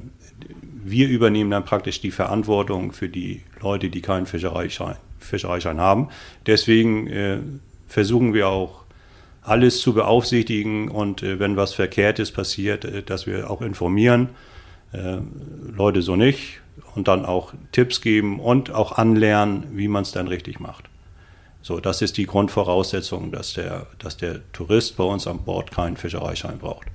wir 0.84 1.08
übernehmen 1.08 1.52
dann 1.52 1.66
praktisch 1.66 2.02
die 2.02 2.12
Verantwortung 2.12 2.92
für 2.92 3.10
die 3.10 3.44
Leute, 3.62 3.90
die 3.90 4.02
keinen 4.02 4.26
Fischereischein, 4.26 4.96
Fischereischein 5.20 5.80
haben. 5.80 6.10
Deswegen 6.46 7.08
äh, 7.08 7.40
versuchen 7.88 8.34
wir 8.34 8.50
auch 8.50 8.84
alles 9.42 9.82
zu 9.82 9.94
beaufsichtigen 9.94 10.90
und 10.90 11.24
äh, 11.24 11.40
wenn 11.40 11.58
was 11.58 11.74
Verkehrtes 11.74 12.32
passiert, 12.32 12.86
äh, 12.86 13.04
dass 13.04 13.28
wir 13.28 13.50
auch 13.50 13.62
informieren. 13.62 14.30
Äh, 14.92 15.18
Leute 15.72 16.02
so 16.02 16.16
nicht 16.16 16.62
und 16.96 17.08
dann 17.08 17.26
auch 17.26 17.54
Tipps 17.72 18.02
geben 18.02 18.40
und 18.40 18.72
auch 18.72 18.94
anlernen, 18.94 19.68
wie 19.74 19.88
man 19.88 20.04
es 20.04 20.12
dann 20.12 20.28
richtig 20.28 20.60
macht. 20.60 20.86
So, 21.62 21.80
das 21.80 22.02
ist 22.02 22.18
die 22.18 22.26
Grundvoraussetzung, 22.26 23.32
dass 23.32 23.54
der, 23.54 23.88
dass 24.00 24.18
der 24.18 24.40
Tourist 24.54 24.98
bei 24.98 25.04
uns 25.04 25.28
an 25.28 25.44
Bord 25.44 25.72
keinen 25.72 25.98
Fischereischein 25.98 26.58
braucht. 26.58 26.88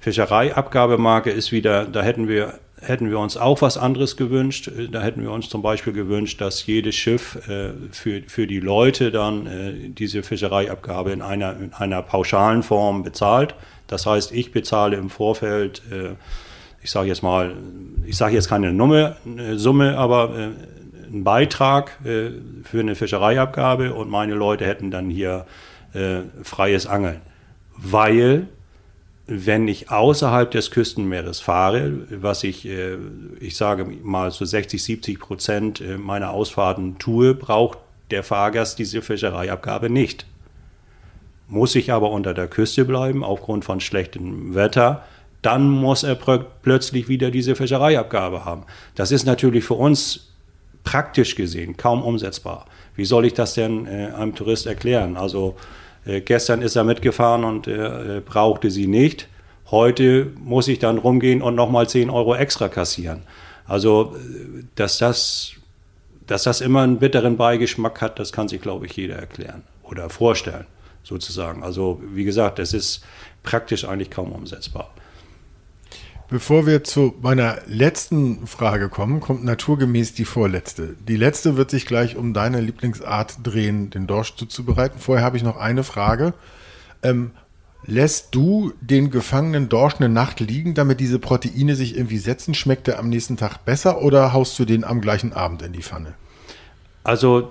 Fischereiabgabemarke 0.00 1.30
ist 1.30 1.52
wieder, 1.52 1.84
da 1.84 2.02
hätten 2.02 2.28
wir, 2.28 2.54
hätten 2.80 3.10
wir 3.10 3.18
uns 3.18 3.36
auch 3.36 3.62
was 3.62 3.76
anderes 3.76 4.16
gewünscht. 4.16 4.70
Da 4.92 5.02
hätten 5.02 5.22
wir 5.22 5.30
uns 5.32 5.48
zum 5.48 5.62
Beispiel 5.62 5.92
gewünscht, 5.92 6.40
dass 6.40 6.64
jedes 6.66 6.94
Schiff 6.94 7.36
äh, 7.48 7.72
für, 7.90 8.22
für 8.26 8.46
die 8.46 8.60
Leute 8.60 9.10
dann 9.10 9.46
äh, 9.46 9.88
diese 9.88 10.22
Fischereiabgabe 10.22 11.12
in 11.12 11.22
einer, 11.22 11.56
in 11.58 11.72
einer 11.72 12.02
pauschalen 12.02 12.62
Form 12.62 13.02
bezahlt. 13.02 13.54
Das 13.86 14.06
heißt, 14.06 14.32
ich 14.32 14.52
bezahle 14.52 14.96
im 14.96 15.10
Vorfeld, 15.10 15.82
äh, 15.90 16.14
ich 16.82 16.90
sage 16.90 17.08
jetzt 17.08 17.22
mal, 17.22 17.56
ich 18.06 18.16
sage 18.16 18.34
jetzt 18.34 18.48
keine 18.48 18.72
Nummer, 18.72 19.16
Summe, 19.56 19.98
aber 19.98 20.30
äh, 20.38 20.50
einen 21.08 21.24
Beitrag 21.24 21.98
äh, 22.04 22.30
für 22.62 22.80
eine 22.80 22.94
Fischereiabgabe 22.94 23.94
und 23.94 24.10
meine 24.10 24.34
Leute 24.34 24.66
hätten 24.66 24.90
dann 24.90 25.10
hier 25.10 25.46
äh, 25.92 26.20
freies 26.42 26.86
Angeln. 26.86 27.20
Weil 27.76 28.48
wenn 29.30 29.68
ich 29.68 29.90
außerhalb 29.90 30.50
des 30.50 30.70
Küstenmeeres 30.70 31.40
fahre, 31.40 31.92
was 32.10 32.44
ich, 32.44 32.66
äh, 32.66 32.96
ich 33.40 33.56
sage 33.56 33.84
mal 34.02 34.30
so 34.30 34.44
60, 34.44 34.82
70 34.82 35.20
Prozent 35.20 35.80
äh, 35.82 35.98
meiner 35.98 36.30
Ausfahrten 36.30 36.98
tue, 36.98 37.34
braucht 37.34 37.78
der 38.10 38.24
Fahrgast 38.24 38.78
diese 38.78 39.02
Fischereiabgabe 39.02 39.90
nicht. 39.90 40.24
Muss 41.46 41.74
ich 41.74 41.92
aber 41.92 42.10
unter 42.10 42.32
der 42.32 42.48
Küste 42.48 42.86
bleiben, 42.86 43.22
aufgrund 43.22 43.66
von 43.66 43.80
schlechtem 43.80 44.54
Wetter, 44.54 45.04
dann 45.42 45.68
muss 45.68 46.04
er 46.04 46.14
plötzlich 46.14 47.08
wieder 47.08 47.30
diese 47.30 47.54
Fischereiabgabe 47.54 48.46
haben. 48.46 48.64
Das 48.94 49.12
ist 49.12 49.26
natürlich 49.26 49.64
für 49.64 49.74
uns 49.74 50.32
praktisch 50.84 51.34
gesehen 51.34 51.76
kaum 51.76 52.02
umsetzbar. 52.02 52.64
Wie 52.96 53.04
soll 53.04 53.26
ich 53.26 53.34
das 53.34 53.52
denn 53.52 53.86
äh, 53.86 54.10
einem 54.16 54.34
Tourist 54.34 54.66
erklären? 54.66 55.18
Also 55.18 55.54
äh, 56.04 56.20
gestern 56.20 56.62
ist 56.62 56.76
er 56.76 56.84
mitgefahren 56.84 57.44
und 57.44 57.66
äh, 57.66 58.22
brauchte 58.24 58.70
sie 58.70 58.86
nicht. 58.86 59.28
Heute 59.70 60.32
muss 60.38 60.68
ich 60.68 60.78
dann 60.78 60.98
rumgehen 60.98 61.42
und 61.42 61.54
nochmal 61.54 61.88
10 61.88 62.10
Euro 62.10 62.34
extra 62.34 62.68
kassieren. 62.68 63.22
Also, 63.66 64.16
äh, 64.16 64.64
dass 64.74 64.98
das, 64.98 65.52
dass 66.26 66.44
das 66.44 66.60
immer 66.60 66.82
einen 66.82 66.98
bitteren 66.98 67.36
Beigeschmack 67.36 68.00
hat, 68.00 68.18
das 68.18 68.32
kann 68.32 68.48
sich, 68.48 68.60
glaube 68.60 68.86
ich, 68.86 68.96
jeder 68.96 69.16
erklären 69.16 69.62
oder 69.82 70.08
vorstellen, 70.10 70.66
sozusagen. 71.02 71.62
Also, 71.62 72.00
wie 72.12 72.24
gesagt, 72.24 72.58
das 72.58 72.72
ist 72.72 73.04
praktisch 73.42 73.84
eigentlich 73.84 74.10
kaum 74.10 74.32
umsetzbar. 74.32 74.90
Bevor 76.30 76.66
wir 76.66 76.84
zu 76.84 77.14
meiner 77.22 77.58
letzten 77.66 78.46
Frage 78.46 78.90
kommen, 78.90 79.20
kommt 79.20 79.44
naturgemäß 79.44 80.12
die 80.12 80.26
vorletzte. 80.26 80.94
Die 81.08 81.16
letzte 81.16 81.56
wird 81.56 81.70
sich 81.70 81.86
gleich 81.86 82.16
um 82.16 82.34
deine 82.34 82.60
Lieblingsart 82.60 83.38
drehen, 83.44 83.88
den 83.88 84.06
Dorsch 84.06 84.36
zuzubereiten. 84.36 85.00
Vorher 85.00 85.24
habe 85.24 85.38
ich 85.38 85.42
noch 85.42 85.56
eine 85.56 85.84
Frage. 85.84 86.34
Ähm, 87.02 87.30
lässt 87.86 88.34
du 88.34 88.74
den 88.82 89.10
gefangenen 89.10 89.70
Dorsch 89.70 89.94
eine 90.00 90.10
Nacht 90.10 90.40
liegen, 90.40 90.74
damit 90.74 91.00
diese 91.00 91.18
Proteine 91.18 91.74
sich 91.74 91.96
irgendwie 91.96 92.18
setzen? 92.18 92.52
Schmeckt 92.52 92.88
er 92.88 92.98
am 92.98 93.08
nächsten 93.08 93.38
Tag 93.38 93.64
besser 93.64 94.02
oder 94.02 94.34
haust 94.34 94.58
du 94.58 94.66
den 94.66 94.84
am 94.84 95.00
gleichen 95.00 95.32
Abend 95.32 95.62
in 95.62 95.72
die 95.72 95.82
Pfanne? 95.82 96.12
Also 97.04 97.48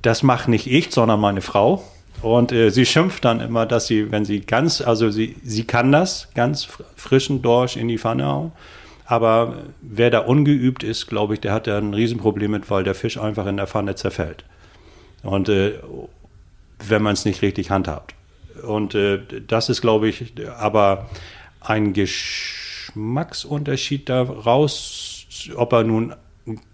das 0.00 0.22
mache 0.22 0.50
nicht 0.50 0.66
ich, 0.66 0.92
sondern 0.92 1.20
meine 1.20 1.42
Frau. 1.42 1.84
Und 2.22 2.52
äh, 2.52 2.70
sie 2.70 2.86
schimpft 2.86 3.24
dann 3.24 3.40
immer, 3.40 3.66
dass 3.66 3.86
sie, 3.86 4.10
wenn 4.10 4.24
sie 4.24 4.40
ganz, 4.40 4.80
also 4.80 5.10
sie, 5.10 5.36
sie 5.44 5.64
kann 5.64 5.92
das, 5.92 6.28
ganz 6.34 6.68
frischen 6.96 7.42
Dorsch 7.42 7.76
in 7.76 7.88
die 7.88 7.98
Pfanne 7.98 8.26
hauen. 8.26 8.52
Aber 9.06 9.58
wer 9.82 10.10
da 10.10 10.20
ungeübt 10.20 10.82
ist, 10.82 11.06
glaube 11.06 11.34
ich, 11.34 11.40
der 11.40 11.52
hat 11.52 11.66
ja 11.66 11.76
ein 11.76 11.92
Riesenproblem 11.92 12.50
mit, 12.50 12.70
weil 12.70 12.84
der 12.84 12.94
Fisch 12.94 13.18
einfach 13.18 13.46
in 13.46 13.58
der 13.58 13.66
Pfanne 13.66 13.96
zerfällt. 13.96 14.44
Und 15.22 15.50
äh, 15.50 15.74
wenn 16.88 17.02
man 17.02 17.12
es 17.12 17.26
nicht 17.26 17.42
richtig 17.42 17.70
handhabt. 17.70 18.14
Und 18.62 18.94
äh, 18.94 19.18
das 19.46 19.68
ist, 19.68 19.80
glaube 19.80 20.08
ich, 20.08 20.32
aber 20.58 21.08
ein 21.60 21.92
Geschmacksunterschied 21.92 24.08
daraus, 24.08 25.26
ob 25.56 25.72
er 25.72 25.82
nun 25.84 26.14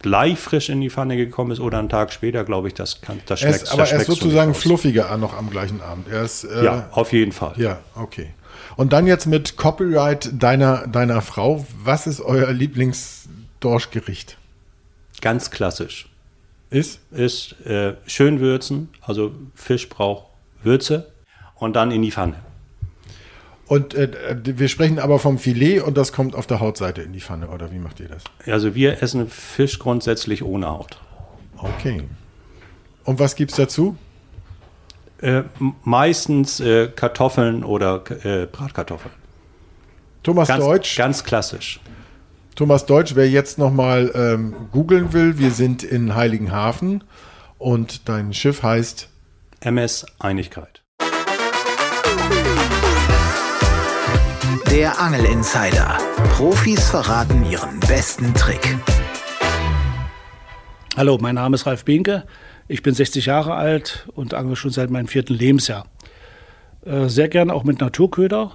gleich 0.01 0.39
frisch 0.39 0.69
in 0.69 0.81
die 0.81 0.91
Pfanne 0.91 1.17
gekommen 1.17 1.53
ist 1.53 1.61
oder 1.61 1.79
einen 1.79 1.89
Tag 1.89 2.13
später, 2.13 2.45
glaube 2.45 2.69
ich, 2.69 2.75
das 2.75 3.01
kann 3.01 3.21
das 3.27 3.41
schmeckt. 3.41 3.63
Ist, 3.63 3.73
aber 3.73 3.89
er 3.89 4.01
ist 4.01 4.07
sozusagen 4.07 4.55
fluffiger 4.55 5.17
noch 5.17 5.37
am 5.37 5.51
gleichen 5.51 5.81
Abend. 5.81 6.09
Er 6.09 6.23
ist, 6.23 6.45
äh, 6.45 6.65
ja, 6.65 6.89
auf 6.93 7.13
jeden 7.13 7.33
Fall. 7.33 7.55
Ja, 7.57 7.79
okay. 7.95 8.31
Und 8.77 8.93
dann 8.93 9.07
jetzt 9.07 9.27
mit 9.27 9.57
Copyright 9.57 10.31
deiner, 10.43 10.87
deiner 10.87 11.23
Frau. 11.23 11.67
Was 11.83 12.07
ist 12.07 12.21
euer 12.21 12.53
Lieblingsdorschgericht? 12.53 14.37
Ganz 15.21 15.51
klassisch. 15.51 16.09
Ist? 16.71 17.01
Ist 17.11 17.61
äh, 17.67 17.95
schön 18.07 18.41
würzen. 18.41 18.89
Also 19.03 19.33
Fisch 19.55 19.89
braucht 19.89 20.27
Würze 20.63 21.11
und 21.57 21.77
dann 21.77 21.91
in 21.91 22.03
die 22.03 22.11
Pfanne. 22.11 22.37
Und 23.71 23.95
äh, 23.95 24.09
wir 24.43 24.67
sprechen 24.67 24.99
aber 24.99 25.21
vom 25.21 25.39
Filet 25.39 25.79
und 25.79 25.97
das 25.97 26.13
kommt 26.13 26.35
auf 26.35 26.45
der 26.49 26.59
Hautseite 26.59 27.03
in 27.03 27.13
die 27.13 27.21
Pfanne, 27.21 27.47
oder 27.51 27.71
wie 27.71 27.79
macht 27.79 28.01
ihr 28.01 28.09
das? 28.09 28.25
Also 28.45 28.75
wir 28.75 29.01
essen 29.01 29.29
Fisch 29.29 29.79
grundsätzlich 29.79 30.43
ohne 30.43 30.67
Haut. 30.67 31.01
Okay. 31.57 32.03
Und 33.05 33.21
was 33.21 33.37
gibt 33.37 33.53
es 33.53 33.59
dazu? 33.59 33.97
Äh, 35.21 35.45
meistens 35.85 36.59
äh, 36.59 36.89
Kartoffeln 36.89 37.63
oder 37.63 38.03
äh, 38.25 38.47
Bratkartoffeln. 38.47 39.15
Thomas 40.25 40.49
ganz, 40.49 40.65
Deutsch. 40.65 40.97
Ganz 40.97 41.23
klassisch. 41.23 41.79
Thomas 42.57 42.87
Deutsch, 42.87 43.15
wer 43.15 43.31
jetzt 43.31 43.57
nochmal 43.57 44.11
ähm, 44.17 44.53
googeln 44.73 45.13
will, 45.13 45.39
wir 45.39 45.53
sind 45.53 45.85
in 45.85 46.17
Heiligenhafen 46.17 47.05
und 47.57 48.09
dein 48.09 48.35
Schiff 48.35 48.65
heißt 48.65 49.09
MS 49.61 50.07
Einigkeit. 50.19 50.80
Der 54.71 55.01
Angel 55.01 55.25
Insider. 55.25 55.99
Profis 56.31 56.91
verraten 56.91 57.45
ihren 57.51 57.81
besten 57.81 58.33
Trick. 58.35 58.77
Hallo, 60.97 61.19
mein 61.21 61.35
Name 61.35 61.57
ist 61.57 61.67
Ralf 61.67 61.85
Binke. 61.85 62.23
Ich 62.69 62.85
bin 62.85 62.95
60 62.95 63.27
Jahre 63.27 63.55
alt 63.55 64.07
und 64.15 64.33
angel 64.33 64.55
schon 64.55 64.71
seit 64.71 64.91
meinem 64.91 65.09
vierten 65.09 65.35
Lebensjahr. 65.35 65.87
Äh, 66.85 67.09
sehr 67.09 67.29
gerne 67.29 67.53
auch 67.53 67.65
mit 67.65 67.81
Naturköder. 67.81 68.53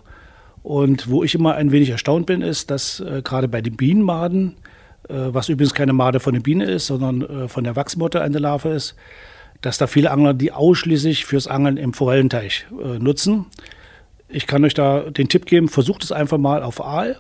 Und 0.64 1.10
wo 1.10 1.26
ich 1.26 1.36
immer 1.36 1.56
ein 1.56 1.74
wenig 1.74 1.90
erstaunt 1.90 2.28
bin, 2.28 2.42
ist, 2.42 2.72
dass 2.72 3.02
äh, 3.02 3.22
gerade 3.22 3.50
bei 3.50 3.62
den 3.62 3.76
Bienenmaden, 3.76 4.56
äh, 5.10 5.16
was 5.16 5.50
übrigens 5.50 5.74
keine 5.74 5.92
Made 5.92 6.22
von 6.22 6.34
der 6.34 6.42
Biene 6.42 6.64
ist, 6.64 6.88
sondern 6.88 7.50
von 7.50 7.66
der 7.66 7.76
Wachsmotte 7.76 8.22
eine 8.22 8.40
Larve 8.40 8.70
ist, 8.70 8.96
dass 9.60 9.78
da 9.78 9.86
viele 9.86 10.12
Angler 10.12 10.34
die 10.34 10.54
ausschließlich 10.54 11.26
fürs 11.26 11.48
Angeln 11.48 11.76
im 11.76 11.92
Forellenteich 11.92 12.68
nutzen. 13.00 13.48
Ich 14.28 14.48
kann 14.48 14.64
euch 14.66 14.74
da 14.74 15.02
den 15.02 15.30
Tipp 15.30 15.46
geben, 15.46 15.68
versucht 15.68 16.04
es 16.04 16.12
einfach 16.12 16.38
mal 16.38 16.64
auf 16.64 16.84
Aal. 16.84 17.18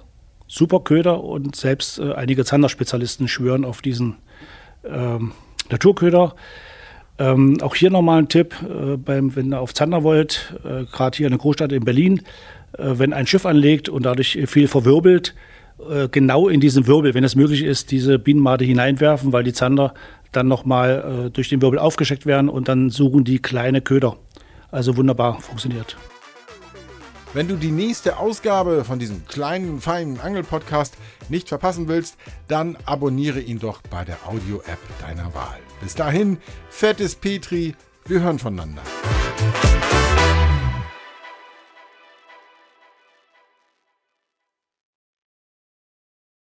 Super 0.47 0.79
Köder 0.79 1.23
und 1.23 1.55
selbst 1.55 1.99
äh, 1.99 2.13
einige 2.13 2.45
Zanderspezialisten 2.45 3.27
schwören 3.27 3.65
auf 3.65 3.81
diesen 3.81 4.15
ähm, 4.83 5.31
Naturköder. 5.69 6.35
Ähm, 7.17 7.57
auch 7.61 7.75
hier 7.75 7.89
nochmal 7.89 8.19
ein 8.19 8.27
Tipp, 8.27 8.55
äh, 8.61 8.97
beim, 8.97 9.35
wenn 9.35 9.53
ihr 9.53 9.59
auf 9.59 9.73
Zander 9.73 10.03
wollt, 10.03 10.53
äh, 10.63 10.83
gerade 10.85 11.17
hier 11.17 11.27
in 11.27 11.31
der 11.31 11.39
Großstadt 11.39 11.71
in 11.71 11.85
Berlin, 11.85 12.21
äh, 12.77 12.93
wenn 12.97 13.13
ein 13.13 13.25
Schiff 13.25 13.45
anlegt 13.45 13.87
und 13.89 14.05
dadurch 14.05 14.37
viel 14.47 14.67
verwirbelt, 14.67 15.33
äh, 15.89 16.09
genau 16.09 16.47
in 16.47 16.59
diesen 16.59 16.87
Wirbel, 16.87 17.13
wenn 17.13 17.23
es 17.23 17.35
möglich 17.35 17.63
ist, 17.63 17.91
diese 17.91 18.19
Bienenmade 18.19 18.65
hineinwerfen, 18.65 19.31
weil 19.33 19.43
die 19.43 19.53
Zander 19.53 19.93
dann 20.31 20.47
nochmal 20.47 21.27
äh, 21.27 21.29
durch 21.31 21.49
den 21.49 21.61
Wirbel 21.61 21.79
aufgescheckt 21.79 22.25
werden 22.25 22.49
und 22.49 22.67
dann 22.67 22.89
suchen 22.89 23.23
die 23.23 23.39
kleine 23.39 23.81
Köder. 23.81 24.17
Also 24.71 24.97
wunderbar 24.97 25.39
funktioniert. 25.39 25.95
Wenn 27.35 27.49
du 27.49 27.57
die 27.57 27.71
nächste 27.71 28.17
Ausgabe 28.17 28.85
von 28.85 28.97
diesem 28.97 29.27
kleinen, 29.27 29.81
feinen 29.81 30.21
Angel-Podcast 30.21 30.93
nicht 31.27 31.49
verpassen 31.49 31.89
willst, 31.89 32.15
dann 32.47 32.77
abonniere 32.85 33.41
ihn 33.41 33.59
doch 33.59 33.81
bei 33.89 34.05
der 34.05 34.25
Audio-App 34.25 34.79
deiner 35.01 35.33
Wahl. 35.35 35.59
Bis 35.81 35.95
dahin, 35.95 36.37
fettes 36.69 37.15
Petri, 37.15 37.75
wir 38.05 38.21
hören 38.21 38.39
voneinander. 38.39 38.83